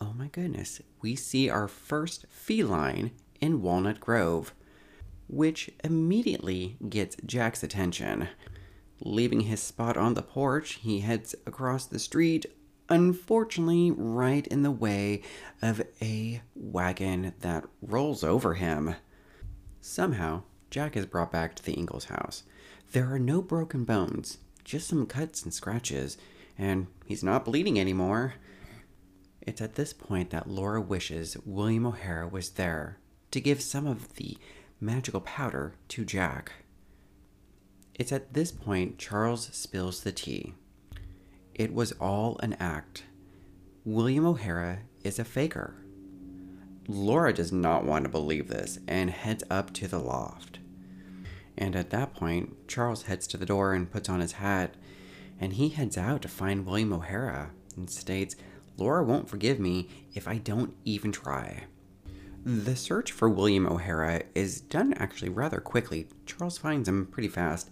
oh 0.00 0.14
my 0.14 0.28
goodness, 0.28 0.80
we 1.02 1.14
see 1.14 1.50
our 1.50 1.68
first 1.68 2.24
feline 2.30 3.10
in 3.38 3.60
Walnut 3.60 4.00
Grove, 4.00 4.54
which 5.28 5.68
immediately 5.84 6.78
gets 6.88 7.18
Jack's 7.26 7.62
attention. 7.62 8.28
Leaving 8.98 9.40
his 9.40 9.60
spot 9.60 9.98
on 9.98 10.14
the 10.14 10.22
porch, 10.22 10.76
he 10.76 11.00
heads 11.00 11.34
across 11.44 11.84
the 11.84 11.98
street 11.98 12.46
unfortunately 12.88 13.90
right 13.90 14.46
in 14.46 14.62
the 14.62 14.70
way 14.70 15.20
of 15.60 15.82
a 16.00 16.40
wagon 16.54 17.34
that 17.40 17.66
rolls 17.82 18.24
over 18.24 18.54
him. 18.54 18.94
Somehow, 19.82 20.44
Jack 20.70 20.96
is 20.96 21.04
brought 21.04 21.30
back 21.30 21.54
to 21.56 21.62
the 21.62 21.78
Ingalls 21.78 22.06
house. 22.06 22.44
There 22.94 23.12
are 23.12 23.18
no 23.18 23.42
broken 23.42 23.82
bones, 23.82 24.38
just 24.62 24.86
some 24.86 25.04
cuts 25.06 25.42
and 25.42 25.52
scratches, 25.52 26.16
and 26.56 26.86
he's 27.04 27.24
not 27.24 27.44
bleeding 27.44 27.76
anymore. 27.76 28.34
It's 29.40 29.60
at 29.60 29.74
this 29.74 29.92
point 29.92 30.30
that 30.30 30.48
Laura 30.48 30.80
wishes 30.80 31.36
William 31.44 31.86
O'Hara 31.86 32.28
was 32.28 32.50
there 32.50 32.98
to 33.32 33.40
give 33.40 33.60
some 33.60 33.88
of 33.88 34.14
the 34.14 34.38
magical 34.80 35.20
powder 35.20 35.74
to 35.88 36.04
Jack. 36.04 36.52
It's 37.96 38.12
at 38.12 38.32
this 38.32 38.52
point 38.52 38.96
Charles 38.96 39.48
spills 39.52 40.04
the 40.04 40.12
tea. 40.12 40.54
It 41.52 41.74
was 41.74 41.90
all 42.00 42.38
an 42.44 42.52
act. 42.60 43.02
William 43.84 44.24
O'Hara 44.24 44.82
is 45.02 45.18
a 45.18 45.24
faker. 45.24 45.74
Laura 46.86 47.32
does 47.32 47.50
not 47.50 47.84
want 47.84 48.04
to 48.04 48.08
believe 48.08 48.46
this 48.46 48.78
and 48.86 49.10
heads 49.10 49.42
up 49.50 49.72
to 49.72 49.88
the 49.88 49.98
loft. 49.98 50.60
And 51.56 51.76
at 51.76 51.90
that 51.90 52.14
point, 52.14 52.68
Charles 52.68 53.02
heads 53.02 53.26
to 53.28 53.36
the 53.36 53.46
door 53.46 53.72
and 53.72 53.90
puts 53.90 54.08
on 54.08 54.20
his 54.20 54.32
hat, 54.32 54.74
and 55.40 55.54
he 55.54 55.68
heads 55.68 55.96
out 55.96 56.22
to 56.22 56.28
find 56.28 56.66
William 56.66 56.92
O'Hara 56.92 57.50
and 57.76 57.90
states, 57.90 58.36
Laura 58.76 59.04
won't 59.04 59.28
forgive 59.28 59.60
me 59.60 59.88
if 60.14 60.26
I 60.26 60.38
don't 60.38 60.74
even 60.84 61.12
try. 61.12 61.64
The 62.44 62.76
search 62.76 63.12
for 63.12 63.28
William 63.28 63.66
O'Hara 63.66 64.22
is 64.34 64.60
done 64.60 64.94
actually 64.94 65.30
rather 65.30 65.60
quickly. 65.60 66.08
Charles 66.26 66.58
finds 66.58 66.88
him 66.88 67.06
pretty 67.06 67.28
fast, 67.28 67.70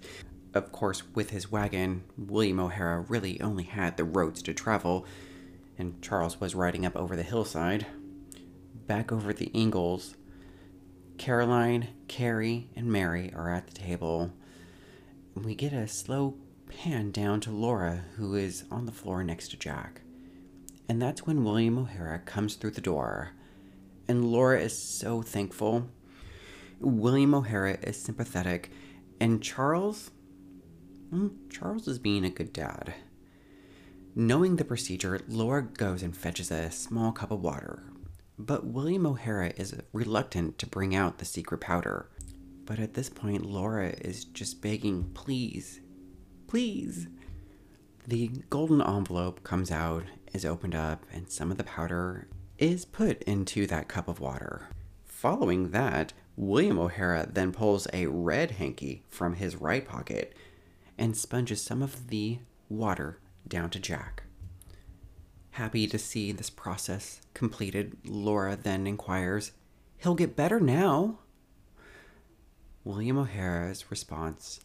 of 0.55 0.71
course, 0.71 1.03
with 1.14 1.31
his 1.31 1.51
wagon, 1.51 2.05
William 2.18 2.61
O'Hara 2.61 3.01
really 3.09 3.40
only 3.40 3.64
had 3.64 3.97
the 3.97 4.05
roads 4.05 4.42
to 4.42 4.53
travel, 4.53 5.07
and 5.79 6.01
Charles 6.03 6.40
was 6.40 6.55
riding 6.55 6.85
up 6.85 6.95
over 6.95 7.16
the 7.16 7.23
hillside. 7.23 7.87
Back 8.87 9.11
over 9.11 9.33
the 9.33 9.51
Ingalls, 9.55 10.14
Caroline, 11.23 11.87
Carrie, 12.09 12.69
and 12.75 12.91
Mary 12.91 13.33
are 13.33 13.49
at 13.49 13.69
the 13.69 13.73
table. 13.73 14.33
We 15.37 15.55
get 15.55 15.73
a 15.73 15.87
slow 15.87 16.35
pan 16.67 17.13
down 17.13 17.39
to 17.43 17.53
Laura, 17.53 18.07
who 18.17 18.35
is 18.35 18.65
on 18.73 18.87
the 18.87 18.91
floor 18.91 19.23
next 19.23 19.51
to 19.51 19.57
Jack. 19.57 20.01
And 20.89 21.01
that's 21.01 21.25
when 21.25 21.45
William 21.45 21.79
O'Hara 21.79 22.19
comes 22.19 22.57
through 22.57 22.73
the 22.73 22.81
door. 22.81 23.35
And 24.09 24.33
Laura 24.33 24.61
is 24.61 24.99
so 24.99 25.23
thankful. 25.23 25.89
William 26.81 27.37
O'Hara 27.37 27.79
is 27.81 28.03
sympathetic, 28.03 28.73
and 29.21 29.41
Charles 29.41 30.11
mm, 31.15 31.31
Charles 31.49 31.87
is 31.87 32.01
being 32.01 32.25
a 32.25 32.31
good 32.31 32.53
dad. 32.53 32.95
Knowing 34.17 34.57
the 34.57 34.65
procedure, 34.65 35.21
Laura 35.29 35.63
goes 35.63 36.03
and 36.03 36.17
fetches 36.17 36.51
a 36.51 36.73
small 36.73 37.13
cup 37.13 37.31
of 37.31 37.41
water. 37.41 37.85
But 38.45 38.67
William 38.67 39.07
O'Hara 39.07 39.53
is 39.57 39.77
reluctant 39.93 40.59
to 40.59 40.67
bring 40.67 40.97
out 40.97 41.19
the 41.19 41.25
secret 41.25 41.61
powder. 41.61 42.11
But 42.65 42.81
at 42.81 42.95
this 42.95 43.09
point, 43.09 43.47
Laura 43.47 43.91
is 44.01 44.25
just 44.25 44.61
begging, 44.61 45.13
please, 45.15 45.81
please. 46.49 47.07
The 48.05 48.33
golden 48.51 48.83
envelope 48.83 49.45
comes 49.45 49.71
out, 49.71 50.07
is 50.33 50.45
opened 50.45 50.75
up, 50.75 51.07
and 51.13 51.31
some 51.31 51.53
of 51.53 51.57
the 51.57 51.63
powder 51.63 52.27
is 52.59 52.85
put 52.85 53.23
into 53.23 53.69
that 53.69 53.87
cup 53.87 54.09
of 54.09 54.19
water. 54.19 54.71
Following 55.05 55.71
that, 55.71 56.13
William 56.35 56.81
O'Hara 56.81 57.29
then 57.31 57.53
pulls 57.53 57.87
a 57.93 58.07
red 58.07 58.53
hanky 58.53 59.05
from 59.09 59.35
his 59.35 59.55
right 59.55 59.87
pocket 59.87 60.35
and 60.99 61.17
sponges 61.17 61.63
some 61.63 61.81
of 61.81 62.09
the 62.09 62.41
water 62.69 63.21
down 63.47 63.71
to 63.71 63.79
Jack. 63.79 64.22
Happy 65.53 65.87
to 65.87 65.99
see 65.99 66.33
this 66.33 66.49
process 66.49 67.21
completed, 67.35 67.97
Laura 68.05 68.57
then 68.57 68.87
inquires, 68.87 69.53
He'll 69.99 70.15
get 70.15 70.35
better 70.35 70.59
now. 70.59 71.19
William 72.85 73.19
O'Hara's 73.19 73.91
response, 73.91 74.61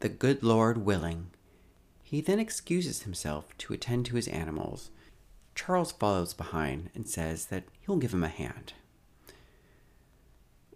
The 0.00 0.08
good 0.08 0.42
Lord 0.42 0.78
willing. 0.78 1.28
He 2.02 2.20
then 2.20 2.38
excuses 2.40 3.02
himself 3.02 3.56
to 3.58 3.72
attend 3.72 4.06
to 4.06 4.16
his 4.16 4.28
animals. 4.28 4.90
Charles 5.54 5.92
follows 5.92 6.34
behind 6.34 6.90
and 6.94 7.08
says 7.08 7.46
that 7.46 7.64
he'll 7.80 7.96
give 7.96 8.12
him 8.12 8.24
a 8.24 8.28
hand. 8.28 8.74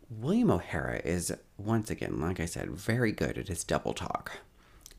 William 0.08 0.50
O'Hara 0.50 1.00
is, 1.04 1.32
once 1.58 1.90
again, 1.90 2.20
like 2.20 2.40
I 2.40 2.46
said, 2.46 2.70
very 2.70 3.12
good 3.12 3.36
at 3.36 3.48
his 3.48 3.64
double 3.64 3.94
talk. 3.94 4.38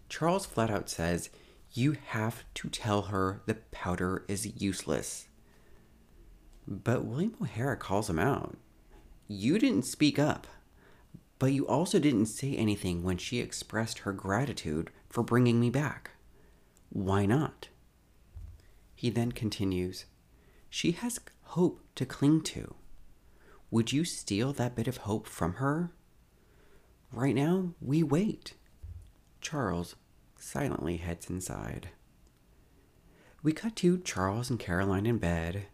Charles 0.10 0.46
flat 0.46 0.70
out 0.70 0.90
says, 0.90 1.30
You 1.74 1.96
have 2.08 2.44
to 2.56 2.70
tell 2.70 3.04
her 3.04 3.42
the 3.46 3.56
powder 3.56 4.26
is 4.28 4.62
useless. 4.62 5.28
But 6.68 7.06
William 7.06 7.36
O'Hara 7.42 7.78
calls 7.78 8.10
him 8.10 8.20
out. 8.20 8.58
You 9.28 9.58
didn't 9.58 9.86
speak 9.86 10.20
up, 10.20 10.48
but 11.40 11.54
you 11.54 11.66
also 11.66 11.98
didn't 11.98 12.26
say 12.26 12.56
anything 12.56 13.04
when 13.04 13.18
she 13.18 13.40
expressed 13.40 14.00
her 14.00 14.12
gratitude 14.12 14.92
for 15.10 15.24
bringing 15.24 15.60
me 15.60 15.70
back. 15.70 16.12
Why 16.90 17.26
not? 17.26 17.70
He 18.94 19.10
then 19.10 19.32
continues, 19.32 20.06
She 20.70 20.92
has 20.92 21.20
hope 21.44 21.82
to 21.96 22.06
cling 22.06 22.42
to. 22.42 22.76
Would 23.72 23.94
you 23.94 24.04
steal 24.04 24.52
that 24.54 24.76
bit 24.76 24.90
of 24.90 24.98
hope 24.98 25.26
from 25.26 25.54
her? 25.54 25.94
Right 27.14 27.34
now, 27.34 27.74
we 27.80 28.04
wait. 28.04 28.56
Charles 29.40 29.96
silently 30.42 30.98
heads 30.98 31.30
inside. 31.30 31.90
We 33.44 33.54
cut 33.54 33.76
to 33.78 34.00
Charles 34.00 34.50
and 34.50 34.60
Caroline 34.60 35.06
in 35.06 35.18
bed. 35.18 35.68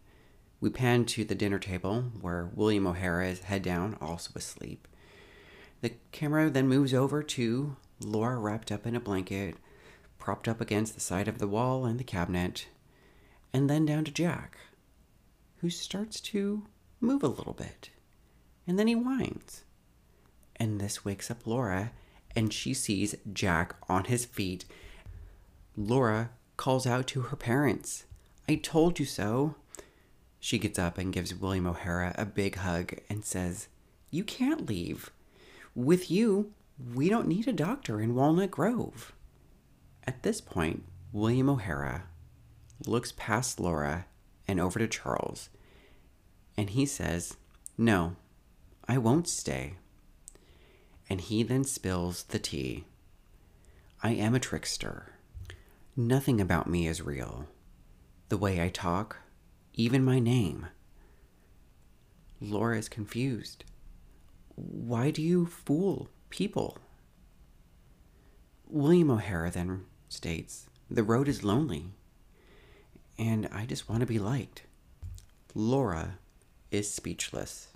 We 0.60 0.70
pan 0.70 1.04
to 1.06 1.24
the 1.24 1.34
dinner 1.34 1.58
table 1.58 2.04
where 2.20 2.50
William 2.54 2.86
O'Hara 2.86 3.28
is 3.28 3.40
head 3.40 3.62
down, 3.62 3.96
also 4.00 4.32
asleep. 4.34 4.88
The 5.80 5.92
camera 6.12 6.50
then 6.50 6.68
moves 6.68 6.92
over 6.92 7.22
to 7.22 7.76
Laura 8.00 8.38
wrapped 8.38 8.72
up 8.72 8.86
in 8.86 8.96
a 8.96 9.00
blanket, 9.00 9.56
propped 10.18 10.48
up 10.48 10.60
against 10.60 10.94
the 10.94 11.00
side 11.00 11.28
of 11.28 11.38
the 11.38 11.48
wall 11.48 11.84
and 11.84 11.98
the 11.98 12.04
cabinet, 12.04 12.66
and 13.52 13.68
then 13.68 13.86
down 13.86 14.04
to 14.04 14.10
Jack, 14.10 14.58
who 15.58 15.70
starts 15.70 16.20
to 16.20 16.66
move 17.00 17.22
a 17.22 17.28
little 17.28 17.52
bit. 17.52 17.90
And 18.66 18.78
then 18.78 18.86
he 18.86 18.94
whines. 18.94 19.64
And 20.56 20.80
this 20.80 21.04
wakes 21.04 21.30
up 21.30 21.46
Laura, 21.46 21.92
and 22.34 22.52
she 22.52 22.74
sees 22.74 23.14
Jack 23.32 23.74
on 23.88 24.04
his 24.04 24.24
feet. 24.24 24.64
Laura 25.76 26.30
calls 26.56 26.86
out 26.86 27.06
to 27.08 27.22
her 27.22 27.36
parents, 27.36 28.04
I 28.48 28.56
told 28.56 28.98
you 28.98 29.04
so. 29.04 29.54
She 30.40 30.58
gets 30.58 30.78
up 30.78 30.98
and 30.98 31.12
gives 31.12 31.34
William 31.34 31.66
O'Hara 31.66 32.14
a 32.16 32.24
big 32.24 32.56
hug 32.56 32.94
and 33.10 33.24
says, 33.24 33.68
You 34.10 34.24
can't 34.24 34.68
leave. 34.68 35.10
With 35.74 36.10
you, 36.10 36.52
we 36.94 37.08
don't 37.08 37.28
need 37.28 37.48
a 37.48 37.52
doctor 37.52 38.00
in 38.00 38.14
Walnut 38.14 38.50
Grove. 38.50 39.12
At 40.06 40.22
this 40.22 40.40
point, 40.40 40.84
William 41.12 41.50
O'Hara 41.50 42.04
looks 42.86 43.12
past 43.12 43.58
Laura 43.58 44.06
and 44.46 44.60
over 44.60 44.78
to 44.78 44.86
Charles 44.88 45.50
and 46.58 46.70
he 46.70 46.84
says, 46.84 47.36
No, 47.78 48.16
I 48.88 48.98
won't 48.98 49.28
stay. 49.28 49.74
And 51.10 51.20
he 51.20 51.42
then 51.42 51.64
spills 51.64 52.24
the 52.24 52.38
tea. 52.38 52.84
I 54.02 54.10
am 54.10 54.34
a 54.34 54.40
trickster. 54.40 55.12
Nothing 55.96 56.40
about 56.40 56.68
me 56.68 56.86
is 56.86 57.02
real. 57.02 57.46
The 58.28 58.36
way 58.36 58.62
I 58.62 58.68
talk, 58.68 59.16
even 59.74 60.04
my 60.04 60.18
name. 60.18 60.66
Laura 62.40 62.78
is 62.78 62.88
confused. 62.88 63.64
Why 64.54 65.10
do 65.10 65.22
you 65.22 65.46
fool 65.46 66.08
people? 66.30 66.78
William 68.66 69.10
O'Hara 69.10 69.50
then 69.50 69.86
states, 70.08 70.68
The 70.90 71.02
road 71.02 71.26
is 71.26 71.42
lonely, 71.42 71.86
and 73.18 73.48
I 73.50 73.66
just 73.66 73.88
want 73.88 74.00
to 74.00 74.06
be 74.06 74.18
liked. 74.18 74.62
Laura 75.54 76.18
is 76.70 76.92
speechless. 76.92 77.68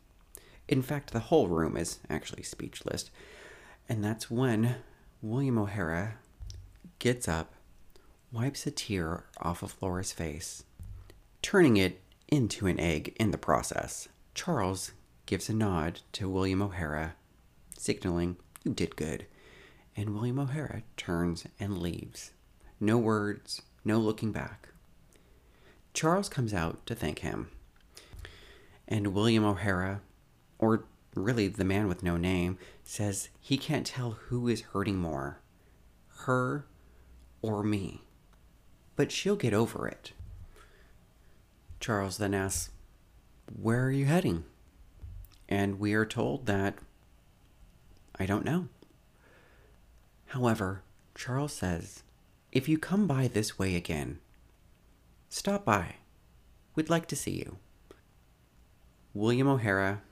In 0.68 0.82
fact, 0.82 1.12
the 1.12 1.20
whole 1.20 1.48
room 1.48 1.76
is 1.76 1.98
actually 2.08 2.42
speechless. 2.42 3.10
And 3.88 4.02
that's 4.02 4.30
when 4.30 4.76
William 5.20 5.58
O'Hara 5.58 6.14
gets 6.98 7.28
up, 7.28 7.52
wipes 8.30 8.66
a 8.66 8.70
tear 8.70 9.24
off 9.40 9.62
of 9.62 9.76
Laura's 9.80 10.12
face, 10.12 10.64
turning 11.42 11.76
it 11.76 12.00
into 12.28 12.66
an 12.66 12.80
egg 12.80 13.14
in 13.18 13.30
the 13.30 13.38
process. 13.38 14.08
Charles 14.34 14.92
gives 15.26 15.48
a 15.48 15.54
nod 15.54 16.00
to 16.12 16.28
William 16.28 16.62
O'Hara, 16.62 17.14
signaling, 17.76 18.36
You 18.64 18.72
did 18.72 18.96
good. 18.96 19.26
And 19.94 20.14
William 20.14 20.38
O'Hara 20.38 20.82
turns 20.96 21.44
and 21.60 21.78
leaves. 21.78 22.30
No 22.80 22.96
words, 22.96 23.60
no 23.84 23.98
looking 23.98 24.32
back. 24.32 24.70
Charles 25.92 26.30
comes 26.30 26.54
out 26.54 26.86
to 26.86 26.94
thank 26.94 27.18
him 27.18 27.50
and 28.92 29.14
William 29.14 29.44
O'Hara, 29.44 30.02
or 30.62 30.84
really 31.16 31.48
the 31.48 31.64
man 31.64 31.88
with 31.88 32.04
no 32.04 32.16
name, 32.16 32.56
says 32.84 33.28
he 33.40 33.58
can't 33.58 33.84
tell 33.84 34.12
who 34.12 34.46
is 34.48 34.62
hurting 34.62 34.96
more 34.96 35.40
her 36.20 36.64
or 37.42 37.64
me. 37.64 38.02
But 38.94 39.10
she'll 39.10 39.34
get 39.34 39.52
over 39.52 39.88
it. 39.88 40.12
Charles 41.80 42.18
then 42.18 42.32
asks, 42.32 42.70
Where 43.60 43.86
are 43.86 43.90
you 43.90 44.06
heading? 44.06 44.44
And 45.48 45.80
we 45.80 45.94
are 45.94 46.06
told 46.06 46.46
that 46.46 46.76
I 48.16 48.24
don't 48.24 48.44
know. 48.44 48.68
However, 50.26 50.84
Charles 51.16 51.52
says, 51.52 52.04
If 52.52 52.68
you 52.68 52.78
come 52.78 53.08
by 53.08 53.26
this 53.26 53.58
way 53.58 53.74
again, 53.74 54.20
stop 55.28 55.64
by. 55.64 55.96
We'd 56.76 56.88
like 56.88 57.08
to 57.08 57.16
see 57.16 57.32
you. 57.32 57.56
William 59.12 59.48
O'Hara, 59.48 60.02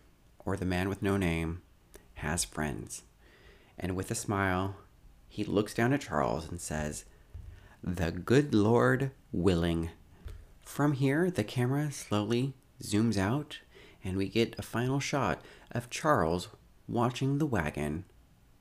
or 0.44 0.57
the 0.57 0.64
man 0.64 0.88
with 0.88 1.03
no 1.03 1.16
name, 1.16 1.62
has 2.14 2.44
friends. 2.44 3.03
And 3.79 3.96
with 3.96 4.11
a 4.11 4.14
smile, 4.14 4.76
he 5.29 5.44
looks 5.44 5.74
down 5.74 5.92
at 5.92 6.03
Charles 6.03 6.48
and 6.48 6.61
says, 6.61 7.05
The 7.83 8.11
good 8.11 8.55
Lord 8.55 9.12
willing. 9.33 9.90
From 10.62 10.92
here, 10.92 11.31
the 11.31 11.44
camera 11.44 11.90
slowly 11.92 12.55
zooms 12.83 13.16
out, 13.16 13.61
and 14.05 14.16
we 14.16 14.29
get 14.29 14.59
a 14.59 14.62
final 14.62 15.00
shot 15.00 15.42
of 15.70 15.90
Charles 15.90 16.48
watching 16.88 17.38
the 17.38 17.46
wagon 17.46 18.05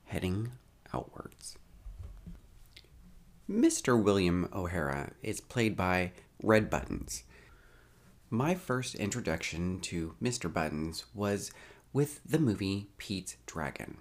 heading 0.04 0.52
outwards. 0.92 1.56
Mr. 3.50 4.00
William 4.00 4.48
O'Hara 4.52 5.12
is 5.22 5.40
played 5.40 5.76
by 5.76 6.12
Red 6.42 6.70
Buttons. 6.70 7.24
My 8.32 8.54
first 8.54 8.94
introduction 8.94 9.80
to 9.80 10.14
Mr. 10.22 10.52
Buttons 10.52 11.04
was 11.12 11.50
with 11.92 12.20
the 12.24 12.38
movie 12.38 12.86
Pete's 12.96 13.34
Dragon. 13.44 13.96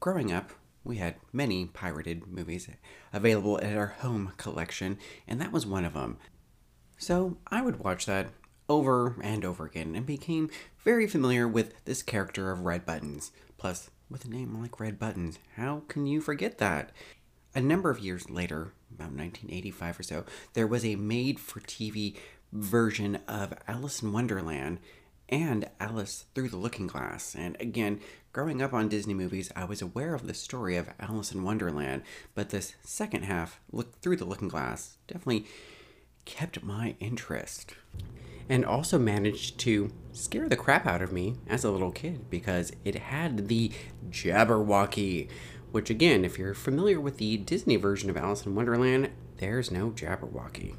Growing 0.00 0.32
up, 0.32 0.50
we 0.82 0.96
had 0.96 1.14
many 1.32 1.66
pirated 1.66 2.26
movies 2.26 2.68
available 3.12 3.60
at 3.62 3.76
our 3.76 3.94
home 4.00 4.32
collection, 4.38 4.98
and 5.28 5.40
that 5.40 5.52
was 5.52 5.64
one 5.64 5.84
of 5.84 5.94
them. 5.94 6.18
So 6.98 7.36
I 7.46 7.62
would 7.62 7.78
watch 7.78 8.06
that 8.06 8.30
over 8.68 9.14
and 9.22 9.44
over 9.44 9.66
again 9.66 9.94
and 9.94 10.04
became 10.04 10.50
very 10.82 11.06
familiar 11.06 11.46
with 11.46 11.74
this 11.84 12.02
character 12.02 12.50
of 12.50 12.62
Red 12.62 12.84
Buttons. 12.84 13.30
Plus, 13.56 13.88
with 14.10 14.24
a 14.24 14.30
name 14.30 14.60
like 14.60 14.80
Red 14.80 14.98
Buttons, 14.98 15.38
how 15.54 15.84
can 15.86 16.06
you 16.08 16.20
forget 16.20 16.58
that? 16.58 16.90
A 17.54 17.60
number 17.60 17.88
of 17.88 18.00
years 18.00 18.28
later, 18.28 18.72
about 18.92 19.12
1985 19.12 20.00
or 20.00 20.02
so, 20.02 20.24
there 20.54 20.66
was 20.66 20.84
a 20.84 20.96
made 20.96 21.38
for 21.38 21.60
TV 21.60 22.16
version 22.52 23.18
of 23.26 23.54
Alice 23.66 24.02
in 24.02 24.12
Wonderland, 24.12 24.78
and 25.28 25.68
Alice 25.80 26.26
Through 26.34 26.50
the 26.50 26.58
Looking 26.58 26.86
Glass. 26.86 27.34
And 27.34 27.56
again, 27.58 28.00
growing 28.32 28.60
up 28.60 28.74
on 28.74 28.88
Disney 28.88 29.14
movies, 29.14 29.50
I 29.56 29.64
was 29.64 29.80
aware 29.80 30.14
of 30.14 30.26
the 30.26 30.34
story 30.34 30.76
of 30.76 30.90
Alice 31.00 31.32
in 31.32 31.42
Wonderland, 31.42 32.02
but 32.34 32.50
this 32.50 32.74
second 32.84 33.24
half, 33.24 33.58
Look 33.72 33.98
Through 34.00 34.16
the 34.16 34.26
Looking 34.26 34.48
Glass, 34.48 34.98
definitely 35.06 35.46
kept 36.26 36.62
my 36.62 36.94
interest. 37.00 37.74
And 38.48 38.66
also 38.66 38.98
managed 38.98 39.58
to 39.60 39.90
scare 40.12 40.48
the 40.48 40.56
crap 40.56 40.86
out 40.86 41.00
of 41.00 41.12
me 41.12 41.36
as 41.48 41.64
a 41.64 41.70
little 41.70 41.92
kid 41.92 42.28
because 42.28 42.72
it 42.84 42.96
had 42.96 43.48
the 43.48 43.72
Jabberwocky, 44.10 45.28
which, 45.70 45.88
again, 45.88 46.26
if 46.26 46.38
you're 46.38 46.52
familiar 46.52 47.00
with 47.00 47.16
the 47.16 47.38
Disney 47.38 47.76
version 47.76 48.10
of 48.10 48.16
Alice 48.18 48.44
in 48.44 48.54
Wonderland, 48.54 49.10
there's 49.38 49.70
no 49.70 49.90
Jabberwocky. 49.90 50.74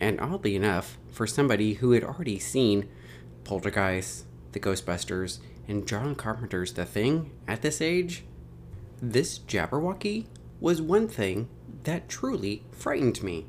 And 0.00 0.20
oddly 0.20 0.54
enough, 0.56 0.98
for 1.10 1.26
somebody 1.26 1.74
who 1.74 1.92
had 1.92 2.04
already 2.04 2.38
seen 2.38 2.88
Poltergeist, 3.44 4.26
The 4.52 4.60
Ghostbusters, 4.60 5.38
and 5.68 5.86
John 5.86 6.14
Carpenter's 6.14 6.72
The 6.72 6.84
Thing 6.84 7.32
at 7.48 7.62
this 7.62 7.80
age, 7.80 8.24
this 9.00 9.38
Jabberwocky 9.38 10.26
was 10.60 10.80
one 10.80 11.08
thing 11.08 11.48
that 11.84 12.08
truly 12.08 12.64
frightened 12.70 13.22
me. 13.22 13.46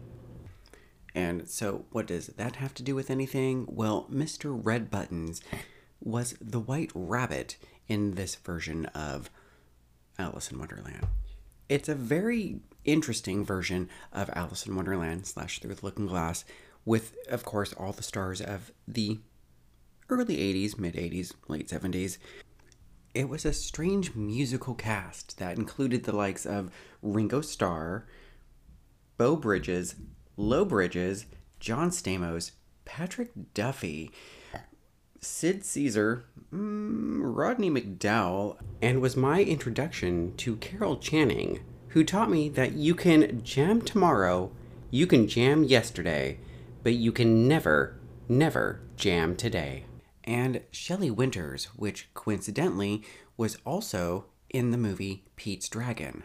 And 1.15 1.49
so, 1.49 1.85
what 1.91 2.05
does 2.05 2.27
that 2.27 2.57
have 2.57 2.73
to 2.75 2.83
do 2.83 2.93
with 2.93 3.09
anything? 3.09 3.65
Well, 3.67 4.07
Mr. 4.11 4.59
Red 4.63 4.91
Buttons 4.91 5.41
was 5.99 6.35
the 6.39 6.59
white 6.59 6.91
rabbit 6.93 7.57
in 7.87 8.11
this 8.11 8.35
version 8.35 8.85
of 8.87 9.29
Alice 10.19 10.51
in 10.51 10.59
Wonderland. 10.59 11.07
It's 11.69 11.89
a 11.89 11.95
very 11.95 12.59
interesting 12.87 13.45
version 13.45 13.89
of 14.11 14.31
Alice 14.33 14.65
in 14.65 14.75
Wonderland 14.75 15.27
slash 15.27 15.59
Through 15.59 15.75
the 15.75 15.85
Looking 15.85 16.07
Glass, 16.07 16.43
with, 16.85 17.15
of 17.29 17.43
course, 17.43 17.73
all 17.73 17.91
the 17.91 18.01
stars 18.01 18.41
of 18.41 18.71
the 18.87 19.19
early 20.09 20.37
80s, 20.37 20.79
mid 20.79 20.95
80s, 20.95 21.33
late 21.47 21.67
70s. 21.67 22.17
It 23.13 23.29
was 23.29 23.45
a 23.45 23.53
strange 23.53 24.15
musical 24.15 24.73
cast 24.73 25.37
that 25.37 25.57
included 25.57 26.03
the 26.03 26.15
likes 26.15 26.45
of 26.45 26.71
Ringo 27.01 27.41
Starr, 27.41 28.07
Beau 29.17 29.35
Bridges, 29.35 29.95
Lloyd 30.37 30.69
Bridges, 30.69 31.25
John 31.59 31.89
Stamos, 31.89 32.51
Patrick 32.85 33.31
Duffy, 33.53 34.11
Sid 35.19 35.65
Caesar, 35.65 36.25
mm, 36.53 37.19
Rodney 37.21 37.71
McDowall, 37.71 38.57
and 38.81 39.01
was 39.01 39.17
my 39.17 39.41
introduction 39.41 40.35
to 40.37 40.55
Carol 40.57 40.97
Channing, 40.97 41.59
who 41.89 42.03
taught 42.03 42.29
me 42.29 42.49
that 42.49 42.73
you 42.73 42.95
can 42.95 43.43
jam 43.43 43.81
tomorrow, 43.81 44.51
you 44.89 45.07
can 45.07 45.27
jam 45.27 45.63
yesterday, 45.63 46.39
but 46.83 46.93
you 46.93 47.11
can 47.11 47.47
never, 47.47 47.97
never 48.27 48.81
jam 48.95 49.35
today. 49.35 49.85
And 50.23 50.61
Shelley 50.71 51.11
Winters, 51.11 51.65
which 51.75 52.09
coincidentally 52.13 53.03
was 53.37 53.57
also 53.65 54.25
in 54.49 54.71
the 54.71 54.77
movie 54.77 55.23
Pete's 55.35 55.69
Dragon. 55.69 56.23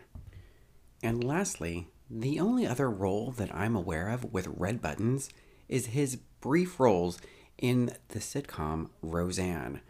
And 1.02 1.22
lastly, 1.22 1.88
the 2.10 2.38
only 2.38 2.66
other 2.66 2.90
role 2.90 3.32
that 3.32 3.54
I'm 3.54 3.74
aware 3.74 4.08
of 4.08 4.32
with 4.32 4.46
Red 4.48 4.82
Buttons 4.82 5.30
is 5.68 5.86
his 5.86 6.16
brief 6.40 6.78
roles 6.78 7.20
in 7.58 7.94
the 8.08 8.18
sitcom 8.18 8.90
Roseanne. 9.00 9.80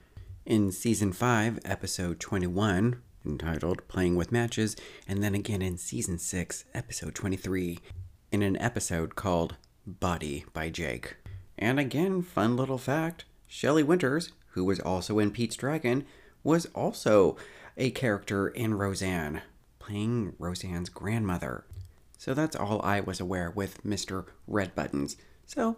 In 0.45 0.73
season 0.73 1.13
5, 1.13 1.61
episode 1.65 2.21
21, 2.21 3.01
entitled 3.25 3.87
Playing 3.89 4.17
with 4.17 4.33
Matches, 4.33 4.77
and 5.07 5.23
then 5.23 5.35
again 5.35 5.63
in 5.63 5.77
season 5.79 6.19
6, 6.19 6.65
episode 6.75 7.15
23, 7.15 7.79
in 8.31 8.43
an 8.43 8.57
episode 8.59 9.15
called 9.15 9.57
Body 9.87 10.45
by 10.53 10.71
Jake. 10.71 11.17
And 11.59 11.79
again, 11.79 12.23
fun 12.23 12.57
little 12.57 12.79
fact 12.79 13.25
Shelley 13.47 13.83
Winters, 13.83 14.33
who 14.53 14.65
was 14.65 14.81
also 14.81 15.19
in 15.19 15.31
Pete's 15.31 15.57
Dragon, 15.57 16.05
was 16.43 16.67
also 16.75 17.37
a 17.77 17.91
character 17.91 18.49
in 18.49 18.75
Roseanne, 18.75 19.43
playing 19.79 20.35
Roseanne's 20.39 20.89
grandmother. 20.89 21.65
So 22.19 22.35
that's 22.35 22.57
all 22.57 22.81
I 22.83 23.01
was 23.01 23.21
aware 23.21 23.51
with 23.51 23.83
Mr. 23.85 24.27
Red 24.47 24.75
Buttons. 24.75 25.17
So, 25.47 25.77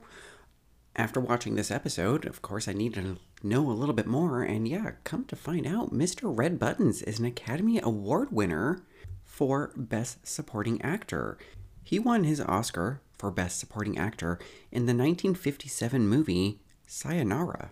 after 0.97 1.21
watching 1.21 1.57
this 1.57 1.71
episode, 1.71 2.25
of 2.25 2.43
course, 2.43 2.69
I 2.69 2.73
needed 2.73 3.05
to 3.05 3.47
know 3.47 3.69
a 3.69 3.73
little 3.73 3.95
bit 3.95 4.07
more, 4.07 4.43
and 4.43 4.69
yeah, 4.69 4.93
come 5.03 5.25
to 5.27 5.37
find 5.37 5.67
out, 5.67 5.93
Mr. 5.93 6.21
Red 6.25 6.59
Buttons 6.59 7.03
is 7.03 7.19
an 7.19 7.25
Academy 7.25 7.81
Award 7.83 8.29
winner 8.31 8.83
for 9.25 9.73
Best 9.77 10.27
Supporting 10.27 10.81
Actor. 10.83 11.37
He 11.83 11.99
won 11.99 12.25
his 12.25 12.41
Oscar 12.41 13.01
for 13.19 13.31
Best 13.31 13.59
Supporting 13.59 13.99
Actor 13.99 14.39
in 14.71 14.87
the 14.87 14.95
1957 14.95 16.07
movie 16.07 16.61
Sayonara. 16.87 17.71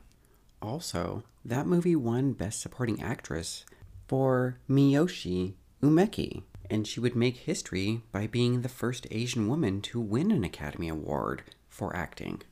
Also, 0.61 1.23
that 1.45 1.67
movie 1.67 1.97
won 1.97 2.33
Best 2.33 2.61
Supporting 2.61 3.01
Actress 3.01 3.65
for 4.09 4.59
Miyoshi 4.69 5.55
Umeki, 5.81 6.43
and 6.69 6.87
she 6.87 7.01
would 7.01 7.17
make 7.17 7.37
history 7.39 8.03
by 8.11 8.27
being 8.27 8.63
the 8.63 8.69
first 8.69 9.07
Asian 9.11 9.49
woman 9.49 9.81
to 9.83 10.01
win 10.01 10.31
an 10.31 10.43
Academy 10.43 10.89
Award 10.89 11.43
for 11.69 11.95
acting. 11.95 12.43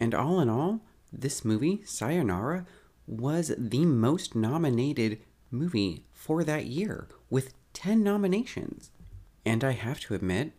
And 0.00 0.14
all 0.14 0.40
in 0.40 0.48
all, 0.48 0.80
this 1.12 1.44
movie, 1.44 1.82
Sayonara, 1.84 2.66
was 3.06 3.52
the 3.58 3.84
most 3.84 4.34
nominated 4.34 5.20
movie 5.50 6.06
for 6.12 6.42
that 6.44 6.66
year, 6.66 7.08
with 7.28 7.52
10 7.74 8.02
nominations. 8.02 8.90
And 9.44 9.62
I 9.62 9.72
have 9.72 10.00
to 10.00 10.14
admit, 10.14 10.52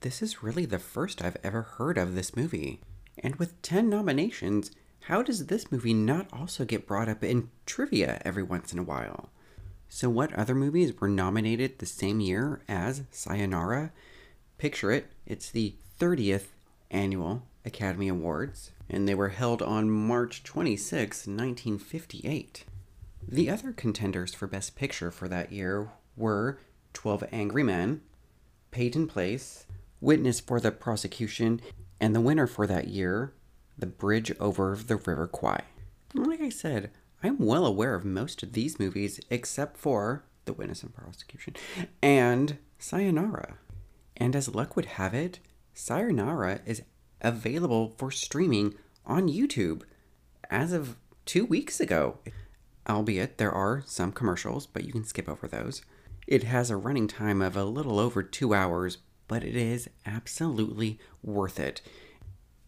this 0.00 0.22
is 0.22 0.42
really 0.42 0.66
the 0.66 0.78
first 0.78 1.22
I've 1.22 1.36
ever 1.42 1.62
heard 1.62 1.98
of 1.98 2.14
this 2.14 2.36
movie. 2.36 2.80
And 3.18 3.36
with 3.36 3.60
10 3.62 3.88
nominations, 3.88 4.70
how 5.00 5.22
does 5.22 5.46
this 5.46 5.72
movie 5.72 5.94
not 5.94 6.28
also 6.32 6.64
get 6.64 6.86
brought 6.86 7.08
up 7.08 7.24
in 7.24 7.50
trivia 7.66 8.20
every 8.24 8.42
once 8.42 8.72
in 8.72 8.78
a 8.78 8.84
while? 8.84 9.30
So, 9.88 10.08
what 10.08 10.32
other 10.32 10.54
movies 10.54 10.98
were 11.00 11.08
nominated 11.08 11.78
the 11.78 11.86
same 11.86 12.20
year 12.20 12.62
as 12.68 13.04
Sayonara? 13.10 13.92
Picture 14.58 14.90
it, 14.90 15.12
it's 15.26 15.50
the 15.50 15.76
30th 16.00 16.46
annual 16.90 17.42
Academy 17.64 18.08
Awards, 18.08 18.72
and 18.88 19.08
they 19.08 19.14
were 19.14 19.30
held 19.30 19.62
on 19.62 19.90
March 19.90 20.42
26, 20.42 21.26
1958. 21.26 22.64
The 23.26 23.50
other 23.50 23.72
contenders 23.72 24.34
for 24.34 24.46
Best 24.46 24.76
Picture 24.76 25.10
for 25.10 25.28
that 25.28 25.50
year 25.50 25.90
were 26.16 26.58
12 26.92 27.24
Angry 27.32 27.62
Men, 27.62 28.02
Peyton 28.70 29.06
Place, 29.06 29.66
Witness 30.00 30.40
for 30.40 30.60
the 30.60 30.70
Prosecution, 30.70 31.60
and 32.00 32.14
the 32.14 32.20
winner 32.20 32.46
for 32.46 32.66
that 32.66 32.88
year, 32.88 33.32
The 33.78 33.86
Bridge 33.86 34.32
Over 34.38 34.76
the 34.76 34.96
River 34.96 35.26
Kwai. 35.26 35.62
Like 36.12 36.40
I 36.40 36.50
said, 36.50 36.90
I'm 37.22 37.38
well 37.38 37.64
aware 37.64 37.94
of 37.94 38.04
most 38.04 38.42
of 38.42 38.52
these 38.52 38.78
movies 38.78 39.18
except 39.30 39.78
for 39.78 40.24
The 40.44 40.52
Witness 40.52 40.82
and 40.82 40.94
Prosecution 40.94 41.54
and 42.02 42.58
Sayonara. 42.78 43.54
And 44.16 44.36
as 44.36 44.54
luck 44.54 44.76
would 44.76 44.84
have 44.84 45.14
it, 45.14 45.38
Sayonara 45.72 46.60
is 46.66 46.82
available 47.24 47.94
for 47.96 48.10
streaming 48.10 48.74
on 49.04 49.28
YouTube 49.28 49.82
as 50.50 50.72
of 50.72 50.96
two 51.26 51.44
weeks 51.44 51.80
ago. 51.80 52.18
Albeit 52.88 53.38
there 53.38 53.50
are 53.50 53.82
some 53.86 54.12
commercials, 54.12 54.66
but 54.66 54.84
you 54.84 54.92
can 54.92 55.04
skip 55.04 55.28
over 55.28 55.48
those. 55.48 55.82
It 56.26 56.44
has 56.44 56.70
a 56.70 56.76
running 56.76 57.08
time 57.08 57.42
of 57.42 57.56
a 57.56 57.64
little 57.64 57.98
over 57.98 58.22
two 58.22 58.54
hours, 58.54 58.98
but 59.26 59.42
it 59.42 59.56
is 59.56 59.88
absolutely 60.04 60.98
worth 61.22 61.58
it. 61.58 61.80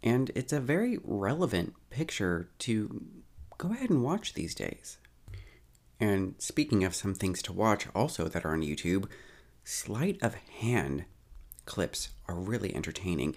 And 0.02 0.30
it's 0.34 0.52
a 0.52 0.60
very 0.60 0.98
relevant 1.04 1.74
picture 1.90 2.48
to 2.60 3.04
go 3.58 3.72
ahead 3.72 3.90
and 3.90 4.02
watch 4.02 4.34
these 4.34 4.54
days. 4.54 4.98
And 5.98 6.34
speaking 6.38 6.84
of 6.84 6.94
some 6.94 7.14
things 7.14 7.42
to 7.42 7.52
watch 7.52 7.86
also 7.94 8.28
that 8.28 8.44
are 8.44 8.52
on 8.52 8.62
YouTube, 8.62 9.06
sleight 9.64 10.22
of 10.22 10.34
hand 10.34 11.04
clips 11.64 12.10
are 12.28 12.36
really 12.36 12.74
entertaining 12.74 13.34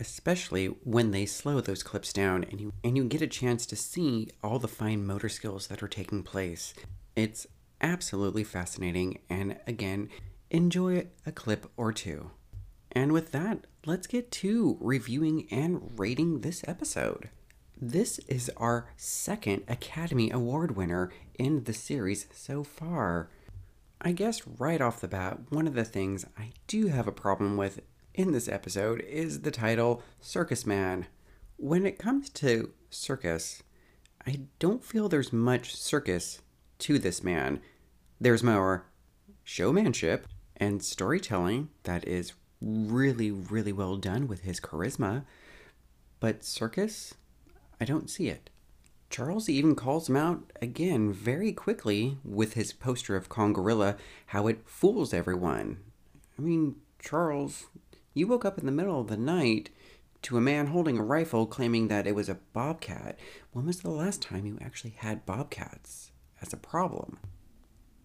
especially 0.00 0.66
when 0.66 1.10
they 1.10 1.26
slow 1.26 1.60
those 1.60 1.82
clips 1.82 2.12
down 2.12 2.44
and 2.44 2.60
you 2.60 2.72
and 2.82 2.96
you 2.96 3.04
get 3.04 3.22
a 3.22 3.26
chance 3.26 3.66
to 3.66 3.76
see 3.76 4.28
all 4.42 4.58
the 4.58 4.66
fine 4.66 5.06
motor 5.06 5.28
skills 5.28 5.66
that 5.68 5.82
are 5.82 5.88
taking 5.88 6.22
place. 6.22 6.74
It's 7.14 7.46
absolutely 7.80 8.44
fascinating 8.44 9.20
and 9.28 9.58
again, 9.66 10.08
enjoy 10.50 11.06
a 11.26 11.32
clip 11.32 11.70
or 11.76 11.92
two. 11.92 12.30
And 12.92 13.12
with 13.12 13.30
that, 13.32 13.66
let's 13.86 14.06
get 14.06 14.32
to 14.32 14.76
reviewing 14.80 15.46
and 15.50 15.92
rating 15.98 16.40
this 16.40 16.64
episode. 16.66 17.28
This 17.80 18.18
is 18.20 18.50
our 18.56 18.88
second 18.96 19.62
Academy 19.68 20.30
Award 20.30 20.76
winner 20.76 21.10
in 21.38 21.64
the 21.64 21.72
series 21.72 22.26
so 22.32 22.64
far. 22.64 23.30
I 24.02 24.12
guess 24.12 24.46
right 24.46 24.80
off 24.80 25.00
the 25.00 25.08
bat, 25.08 25.38
one 25.50 25.66
of 25.66 25.74
the 25.74 25.84
things 25.84 26.26
I 26.36 26.52
do 26.66 26.88
have 26.88 27.06
a 27.06 27.12
problem 27.12 27.56
with 27.56 27.80
in 28.14 28.32
this 28.32 28.48
episode 28.48 29.00
is 29.02 29.42
the 29.42 29.50
title 29.50 30.02
Circus 30.20 30.66
Man. 30.66 31.06
When 31.56 31.86
it 31.86 31.98
comes 31.98 32.28
to 32.30 32.72
circus, 32.90 33.62
I 34.26 34.40
don't 34.58 34.84
feel 34.84 35.08
there's 35.08 35.32
much 35.32 35.74
circus 35.76 36.40
to 36.80 36.98
this 36.98 37.22
man. 37.22 37.60
There's 38.20 38.42
more 38.42 38.86
showmanship 39.44 40.26
and 40.56 40.82
storytelling 40.82 41.68
that 41.84 42.06
is 42.06 42.32
really, 42.60 43.30
really 43.30 43.72
well 43.72 43.96
done 43.96 44.26
with 44.26 44.42
his 44.42 44.60
charisma. 44.60 45.24
But 46.18 46.44
circus, 46.44 47.14
I 47.80 47.84
don't 47.84 48.10
see 48.10 48.28
it. 48.28 48.50
Charles 49.08 49.48
even 49.48 49.74
calls 49.74 50.08
him 50.08 50.16
out 50.16 50.52
again 50.62 51.12
very 51.12 51.52
quickly 51.52 52.18
with 52.24 52.54
his 52.54 52.72
poster 52.72 53.16
of 53.16 53.28
Congorilla 53.28 53.96
how 54.26 54.46
it 54.46 54.68
fools 54.68 55.12
everyone. 55.12 55.78
I 56.38 56.42
mean, 56.42 56.76
Charles, 57.00 57.66
you 58.14 58.26
woke 58.26 58.44
up 58.44 58.58
in 58.58 58.66
the 58.66 58.72
middle 58.72 59.00
of 59.00 59.08
the 59.08 59.16
night 59.16 59.70
to 60.22 60.36
a 60.36 60.40
man 60.40 60.68
holding 60.68 60.98
a 60.98 61.04
rifle 61.04 61.46
claiming 61.46 61.88
that 61.88 62.06
it 62.06 62.14
was 62.14 62.28
a 62.28 62.38
bobcat. 62.52 63.18
When 63.52 63.66
was 63.66 63.80
the 63.80 63.90
last 63.90 64.20
time 64.20 64.46
you 64.46 64.58
actually 64.60 64.94
had 64.98 65.26
bobcats 65.26 66.12
as 66.42 66.52
a 66.52 66.58
problem? 66.58 67.18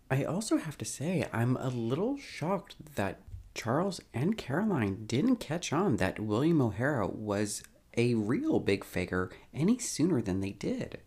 I 0.10 0.24
also 0.24 0.58
have 0.58 0.78
to 0.78 0.86
say, 0.86 1.28
I'm 1.34 1.58
a 1.58 1.70
little 1.70 2.18
shocked 2.18 2.76
that 2.96 3.22
Charles 3.54 4.00
and 4.14 4.38
Caroline 4.38 5.06
didn't 5.06 5.38
catch 5.38 5.74
on 5.74 5.98
that 5.98 6.20
William 6.20 6.62
O'Hara 6.62 7.08
was 7.08 7.64
a 7.98 8.14
real 8.14 8.60
big 8.60 8.84
faker 8.84 9.32
any 9.54 9.78
sooner 9.78 10.22
than 10.22 10.42
they 10.42 10.52
did. 10.52 11.00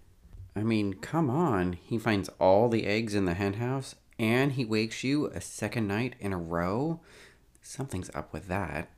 I 0.56 0.62
mean, 0.62 0.94
come 0.94 1.30
on. 1.30 1.74
He 1.74 1.98
finds 1.98 2.30
all 2.40 2.68
the 2.68 2.86
eggs 2.86 3.14
in 3.14 3.26
the 3.26 3.34
henhouse 3.34 3.94
and 4.18 4.52
he 4.52 4.64
wakes 4.64 5.04
you 5.04 5.26
a 5.26 5.40
second 5.40 5.86
night 5.86 6.16
in 6.18 6.32
a 6.32 6.38
row. 6.38 7.00
Something's 7.62 8.10
up 8.14 8.32
with 8.32 8.48
that. 8.48 8.90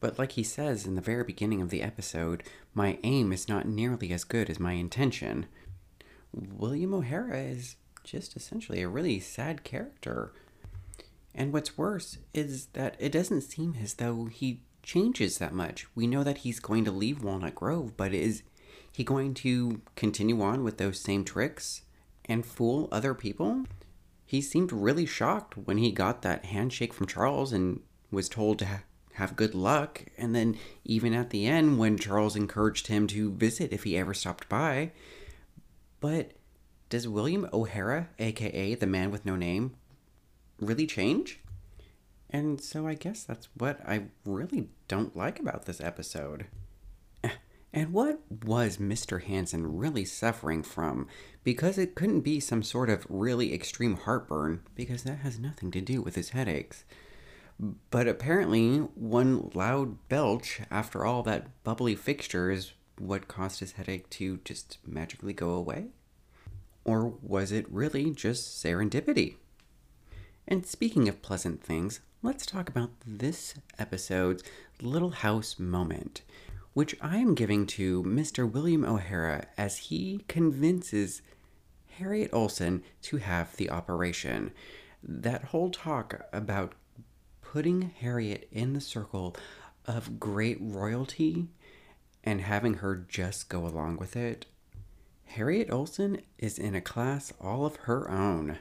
But 0.00 0.18
like 0.18 0.32
he 0.32 0.42
says 0.42 0.86
in 0.86 0.94
the 0.94 1.00
very 1.00 1.24
beginning 1.24 1.62
of 1.62 1.70
the 1.70 1.82
episode, 1.82 2.42
my 2.74 2.98
aim 3.02 3.32
is 3.32 3.48
not 3.48 3.66
nearly 3.66 4.12
as 4.12 4.24
good 4.24 4.50
as 4.50 4.60
my 4.60 4.72
intention. 4.72 5.46
William 6.32 6.92
O'Hara 6.94 7.38
is 7.38 7.76
just 8.04 8.36
essentially 8.36 8.82
a 8.82 8.88
really 8.88 9.18
sad 9.18 9.64
character. 9.64 10.32
And 11.34 11.52
what's 11.52 11.76
worse 11.76 12.18
is 12.34 12.66
that 12.74 12.96
it 12.98 13.12
doesn't 13.12 13.42
seem 13.42 13.76
as 13.82 13.94
though 13.94 14.26
he 14.26 14.62
changes 14.82 15.38
that 15.38 15.52
much. 15.52 15.86
We 15.94 16.06
know 16.06 16.22
that 16.22 16.38
he's 16.38 16.60
going 16.60 16.84
to 16.84 16.92
leave 16.92 17.22
Walnut 17.22 17.54
Grove, 17.54 17.96
but 17.96 18.14
is 18.14 18.42
he 18.92 19.04
going 19.04 19.34
to 19.34 19.80
continue 19.96 20.40
on 20.40 20.62
with 20.62 20.78
those 20.78 21.00
same 21.00 21.24
tricks 21.24 21.82
and 22.24 22.46
fool 22.46 22.88
other 22.92 23.12
people? 23.12 23.64
He 24.26 24.42
seemed 24.42 24.72
really 24.72 25.06
shocked 25.06 25.56
when 25.56 25.78
he 25.78 25.92
got 25.92 26.22
that 26.22 26.46
handshake 26.46 26.92
from 26.92 27.06
Charles 27.06 27.52
and 27.52 27.80
was 28.10 28.28
told 28.28 28.58
to 28.58 28.82
have 29.14 29.36
good 29.36 29.54
luck. 29.54 30.04
And 30.18 30.34
then, 30.34 30.58
even 30.84 31.14
at 31.14 31.30
the 31.30 31.46
end, 31.46 31.78
when 31.78 31.96
Charles 31.96 32.34
encouraged 32.34 32.88
him 32.88 33.06
to 33.08 33.30
visit 33.30 33.72
if 33.72 33.84
he 33.84 33.96
ever 33.96 34.12
stopped 34.12 34.48
by. 34.48 34.90
But 36.00 36.32
does 36.88 37.08
William 37.08 37.48
O'Hara, 37.52 38.08
aka 38.18 38.74
the 38.74 38.86
man 38.86 39.10
with 39.10 39.24
no 39.24 39.36
name, 39.36 39.76
really 40.60 40.86
change? 40.86 41.40
And 42.28 42.60
so 42.60 42.86
I 42.86 42.94
guess 42.94 43.22
that's 43.22 43.48
what 43.56 43.80
I 43.86 44.06
really 44.24 44.68
don't 44.88 45.16
like 45.16 45.38
about 45.38 45.66
this 45.66 45.80
episode. 45.80 46.46
And 47.76 47.92
what 47.92 48.20
was 48.30 48.78
Mr. 48.78 49.22
Hanson 49.22 49.76
really 49.76 50.06
suffering 50.06 50.62
from? 50.62 51.08
Because 51.44 51.76
it 51.76 51.94
couldn't 51.94 52.22
be 52.22 52.40
some 52.40 52.62
sort 52.62 52.88
of 52.88 53.06
really 53.10 53.52
extreme 53.52 53.98
heartburn, 53.98 54.62
because 54.74 55.02
that 55.02 55.18
has 55.18 55.38
nothing 55.38 55.70
to 55.72 55.82
do 55.82 56.00
with 56.00 56.14
his 56.14 56.30
headaches. 56.30 56.86
But 57.90 58.08
apparently, 58.08 58.78
one 58.78 59.50
loud 59.52 60.08
belch 60.08 60.62
after 60.70 61.04
all 61.04 61.22
that 61.24 61.48
bubbly 61.64 61.94
fixture 61.94 62.50
is 62.50 62.72
what 62.96 63.28
caused 63.28 63.60
his 63.60 63.72
headache 63.72 64.08
to 64.08 64.38
just 64.38 64.78
magically 64.86 65.34
go 65.34 65.50
away? 65.50 65.88
Or 66.82 67.12
was 67.20 67.52
it 67.52 67.70
really 67.70 68.10
just 68.10 68.64
serendipity? 68.64 69.34
And 70.48 70.64
speaking 70.64 71.10
of 71.10 71.20
pleasant 71.20 71.62
things, 71.62 72.00
let's 72.22 72.46
talk 72.46 72.70
about 72.70 72.92
this 73.06 73.52
episode's 73.78 74.42
Little 74.80 75.10
House 75.10 75.58
moment, 75.58 76.22
which 76.76 76.94
I 77.00 77.16
am 77.16 77.34
giving 77.34 77.66
to 77.68 78.02
Mr. 78.02 78.46
William 78.52 78.84
O'Hara 78.84 79.46
as 79.56 79.78
he 79.78 80.26
convinces 80.28 81.22
Harriet 81.98 82.30
Oleson 82.32 82.82
to 83.00 83.16
have 83.16 83.56
the 83.56 83.70
operation. 83.70 84.50
That 85.02 85.44
whole 85.44 85.70
talk 85.70 86.26
about 86.34 86.74
putting 87.40 87.94
Harriet 87.98 88.46
in 88.52 88.74
the 88.74 88.82
circle 88.82 89.34
of 89.86 90.20
great 90.20 90.58
royalty 90.60 91.46
and 92.22 92.42
having 92.42 92.74
her 92.74 92.94
just 92.94 93.48
go 93.48 93.66
along 93.66 93.96
with 93.96 94.14
it 94.14 94.44
Harriet 95.24 95.70
Oleson 95.70 96.20
is 96.36 96.58
in 96.58 96.74
a 96.74 96.82
class 96.82 97.32
all 97.40 97.64
of 97.64 97.76
her 97.76 98.10
own. 98.10 98.58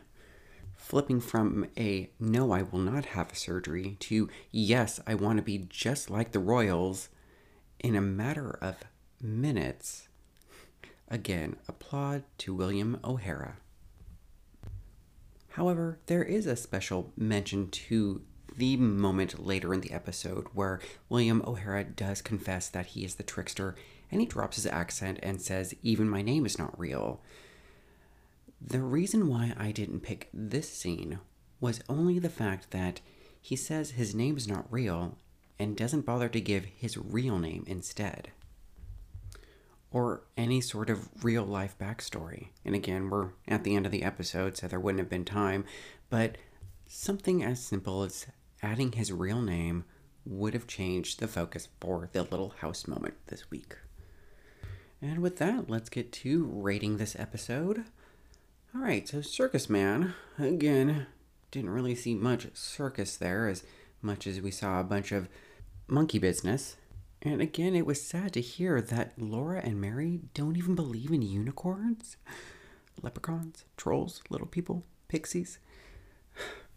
Flipping 0.77 1.19
from 1.19 1.67
a 1.77 2.09
no, 2.17 2.53
I 2.53 2.61
will 2.61 2.79
not 2.79 3.07
have 3.07 3.33
a 3.33 3.35
surgery 3.35 3.97
to 3.99 4.29
yes, 4.51 5.01
I 5.05 5.15
want 5.15 5.35
to 5.35 5.43
be 5.43 5.65
just 5.69 6.09
like 6.09 6.31
the 6.31 6.39
royals 6.39 7.09
in 7.79 7.95
a 7.95 8.01
matter 8.01 8.57
of 8.61 8.75
minutes. 9.21 10.07
Again, 11.07 11.57
applaud 11.67 12.23
to 12.39 12.53
William 12.53 12.99
O'Hara. 13.03 13.57
However, 15.49 15.99
there 16.07 16.23
is 16.23 16.47
a 16.47 16.55
special 16.55 17.13
mention 17.15 17.69
to 17.69 18.21
the 18.57 18.77
moment 18.77 19.45
later 19.45 19.73
in 19.73 19.81
the 19.81 19.91
episode 19.91 20.47
where 20.53 20.79
William 21.09 21.41
O'Hara 21.45 21.83
does 21.83 22.21
confess 22.21 22.67
that 22.69 22.87
he 22.87 23.05
is 23.05 23.15
the 23.15 23.23
trickster 23.23 23.75
and 24.11 24.21
he 24.21 24.27
drops 24.27 24.55
his 24.55 24.65
accent 24.65 25.19
and 25.21 25.41
says, 25.41 25.73
Even 25.83 26.09
my 26.09 26.21
name 26.21 26.45
is 26.45 26.57
not 26.57 26.77
real. 26.79 27.21
The 28.61 28.81
reason 28.81 29.27
why 29.27 29.53
I 29.57 29.71
didn't 29.71 30.01
pick 30.01 30.29
this 30.33 30.71
scene 30.71 31.19
was 31.59 31.81
only 31.87 32.19
the 32.19 32.29
fact 32.29 32.71
that 32.71 33.01
he 33.41 33.55
says 33.55 33.91
his 33.91 34.15
name 34.15 34.37
is 34.37 34.47
not 34.47 34.71
real 34.71 35.17
and 35.57 35.75
doesn't 35.75 36.05
bother 36.05 36.29
to 36.29 36.41
give 36.41 36.65
his 36.65 36.97
real 36.97 37.39
name 37.39 37.63
instead. 37.67 38.31
Or 39.91 40.23
any 40.35 40.59
sort 40.59 40.89
of 40.89 41.23
real 41.23 41.45
life 41.45 41.75
backstory. 41.79 42.47
And 42.65 42.75
again, 42.75 43.09
we're 43.09 43.29
at 43.47 43.63
the 43.63 43.75
end 43.75 43.85
of 43.85 43.91
the 43.91 44.03
episode, 44.03 44.57
so 44.57 44.67
there 44.67 44.79
wouldn't 44.79 44.99
have 44.99 45.09
been 45.09 45.25
time, 45.25 45.63
but 46.09 46.37
something 46.87 47.43
as 47.43 47.63
simple 47.63 48.03
as 48.03 48.27
adding 48.61 48.91
his 48.91 49.11
real 49.11 49.41
name 49.41 49.85
would 50.25 50.53
have 50.53 50.67
changed 50.67 51.19
the 51.19 51.27
focus 51.27 51.67
for 51.79 52.09
the 52.11 52.23
little 52.23 52.55
house 52.61 52.87
moment 52.87 53.13
this 53.27 53.49
week. 53.49 53.77
And 55.01 55.19
with 55.19 55.37
that, 55.37 55.69
let's 55.69 55.89
get 55.89 56.11
to 56.13 56.45
rating 56.45 56.97
this 56.97 57.15
episode. 57.17 57.85
All 58.73 58.81
right, 58.81 59.07
so 59.07 59.21
Circus 59.21 59.69
Man, 59.69 60.13
again, 60.37 61.07
didn't 61.51 61.69
really 61.69 61.95
see 61.95 62.15
much 62.15 62.47
circus 62.55 63.15
there 63.15 63.47
as 63.47 63.63
much 64.01 64.27
as 64.27 64.41
we 64.41 64.51
saw 64.51 64.79
a 64.79 64.83
bunch 64.83 65.11
of 65.11 65.29
monkey 65.87 66.19
business. 66.19 66.77
And 67.21 67.41
again, 67.41 67.75
it 67.75 67.85
was 67.85 68.01
sad 68.01 68.33
to 68.33 68.41
hear 68.41 68.81
that 68.81 69.13
Laura 69.17 69.61
and 69.63 69.81
Mary 69.81 70.21
don't 70.33 70.57
even 70.57 70.75
believe 70.75 71.11
in 71.11 71.21
unicorns, 71.21 72.17
leprechauns, 73.01 73.65
trolls, 73.77 74.21
little 74.29 74.47
people, 74.47 74.83
pixies. 75.07 75.59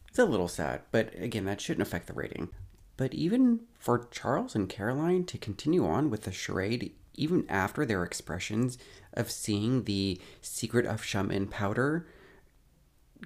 It's 0.09 0.19
a 0.19 0.25
little 0.25 0.49
sad, 0.49 0.83
but 0.91 1.13
again, 1.19 1.45
that 1.45 1.61
shouldn't 1.61 1.87
affect 1.87 2.07
the 2.07 2.15
rating. 2.15 2.49
But 2.97 3.15
even 3.15 3.61
for 3.79 4.09
Charles 4.11 4.55
and 4.55 4.69
Caroline 4.69 5.25
to 5.27 5.39
continue 5.39 5.87
on 5.87 6.11
with 6.11 6.23
the 6.23 6.33
charade 6.33 6.93
even 7.15 7.45
after 7.49 7.85
their 7.85 8.05
expressions 8.05 8.79
of 9.13 9.31
seeing 9.31 9.85
the 9.85 10.21
secret 10.41 10.87
of 10.87 11.05
shaman 11.05 11.49
powder, 11.49 12.07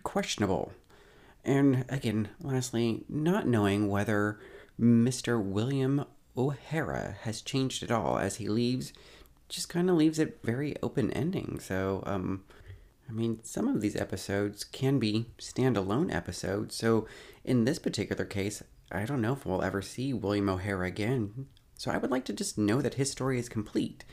questionable. 0.03 0.73
And 1.45 1.85
again, 1.89 2.29
lastly, 2.41 3.05
not 3.09 3.47
knowing 3.47 3.89
whether 3.89 4.41
Mr. 4.83 5.41
William 5.41 6.05
O'Hara 6.37 7.17
has 7.23 7.41
changed 7.41 7.85
at 7.85 7.93
all 7.93 8.19
as 8.19 8.37
he 8.37 8.49
leaves, 8.49 8.93
just 9.49 9.69
kind 9.69 9.89
of 9.89 9.97
leaves 9.97 10.19
it 10.19 10.41
very 10.43 10.75
open 10.83 11.13
ending. 11.13 11.61
So, 11.61 12.03
um, 12.05 12.43
I 13.09 13.13
mean, 13.13 13.39
some 13.45 13.69
of 13.69 13.81
these 13.81 13.95
episodes 13.95 14.65
can 14.65 14.99
be 14.99 15.27
standalone 15.39 16.13
episodes. 16.13 16.75
So, 16.75 17.07
in 17.45 17.65
this 17.65 17.79
particular 17.79 18.25
case, 18.25 18.63
I 18.91 19.05
don't 19.05 19.21
know 19.21 19.35
if 19.35 19.47
we'll 19.47 19.63
ever 19.63 19.83
see 19.83 20.13
William 20.13 20.49
O'Hara 20.49 20.87
again. 20.87 21.47
So 21.77 21.91
I 21.91 21.99
would 21.99 22.11
like 22.11 22.25
to 22.27 22.33
just 22.33 22.59
know 22.59 22.81
that 22.81 22.95
his 22.95 23.11
story 23.11 23.39
is 23.39 23.49
complete. 23.49 24.05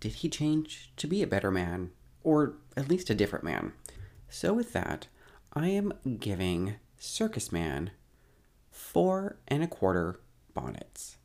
Did 0.00 0.14
he 0.14 0.28
change 0.28 0.92
to 0.96 1.06
be 1.06 1.22
a 1.22 1.26
better 1.26 1.50
man? 1.50 1.90
Or 2.22 2.54
at 2.76 2.88
least 2.88 3.10
a 3.10 3.14
different 3.14 3.44
man? 3.44 3.72
So 4.28 4.52
with 4.52 4.72
that, 4.72 5.08
I 5.52 5.68
am 5.68 5.92
giving 6.20 6.76
Circus 6.98 7.50
Man 7.50 7.90
four 8.72 9.36
and 9.46 9.62
a 9.62 9.68
quarter 9.68 10.18
bonnets. 10.54 11.18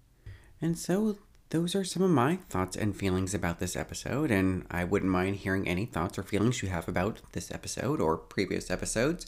And 0.62 0.78
so 0.78 1.18
those 1.50 1.76
are 1.76 1.84
some 1.84 2.04
of 2.04 2.12
my 2.12 2.36
thoughts 2.50 2.76
and 2.76 2.96
feelings 2.96 3.34
about 3.34 3.60
this 3.60 3.76
episode, 3.76 4.30
and 4.32 4.66
I 4.70 4.84
wouldn't 4.84 5.12
mind 5.12 5.38
hearing 5.38 5.68
any 5.68 5.86
thoughts 5.86 6.20
or 6.20 6.24
feelings 6.24 6.62
you 6.62 6.70
have 6.70 6.90
about 6.90 7.22
this 7.32 7.52
episode 7.52 8.02
or 8.02 8.18
previous 8.18 8.70
episodes. 8.70 9.26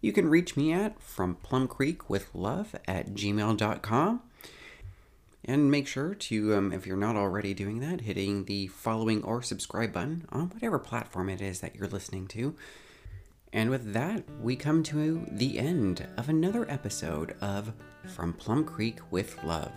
You 0.00 0.12
can 0.12 0.28
reach 0.28 0.56
me 0.56 0.72
at 0.72 1.00
from 1.00 1.36
Plum 1.36 1.68
Creek 1.68 2.10
with 2.10 2.34
love 2.34 2.74
at 2.88 3.14
gmail.com. 3.14 4.22
And 5.44 5.70
make 5.70 5.88
sure 5.88 6.14
to, 6.14 6.54
um, 6.54 6.72
if 6.72 6.86
you're 6.86 6.96
not 6.96 7.16
already 7.16 7.52
doing 7.52 7.80
that, 7.80 8.02
hitting 8.02 8.44
the 8.44 8.68
following 8.68 9.24
or 9.24 9.42
subscribe 9.42 9.92
button 9.92 10.26
on 10.30 10.50
whatever 10.50 10.78
platform 10.78 11.28
it 11.28 11.40
is 11.40 11.60
that 11.60 11.74
you're 11.74 11.88
listening 11.88 12.28
to. 12.28 12.54
And 13.52 13.68
with 13.68 13.92
that, 13.92 14.22
we 14.40 14.56
come 14.56 14.82
to 14.84 15.26
the 15.32 15.58
end 15.58 16.06
of 16.16 16.28
another 16.28 16.70
episode 16.70 17.34
of 17.40 17.72
From 18.14 18.32
Plum 18.32 18.64
Creek 18.64 19.00
with 19.10 19.42
Love, 19.44 19.72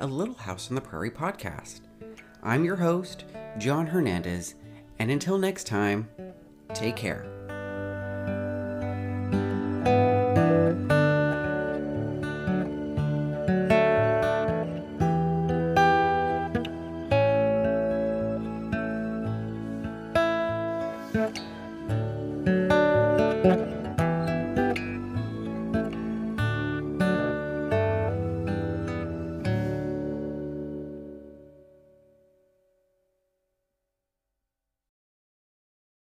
a 0.00 0.06
Little 0.06 0.34
House 0.34 0.68
on 0.68 0.74
the 0.74 0.80
Prairie 0.80 1.10
podcast. 1.10 1.80
I'm 2.42 2.64
your 2.64 2.76
host, 2.76 3.24
John 3.58 3.86
Hernandez, 3.86 4.54
And 4.98 5.10
until 5.10 5.38
next 5.38 5.66
time, 5.66 6.08
take 6.74 6.96
care. 6.96 7.39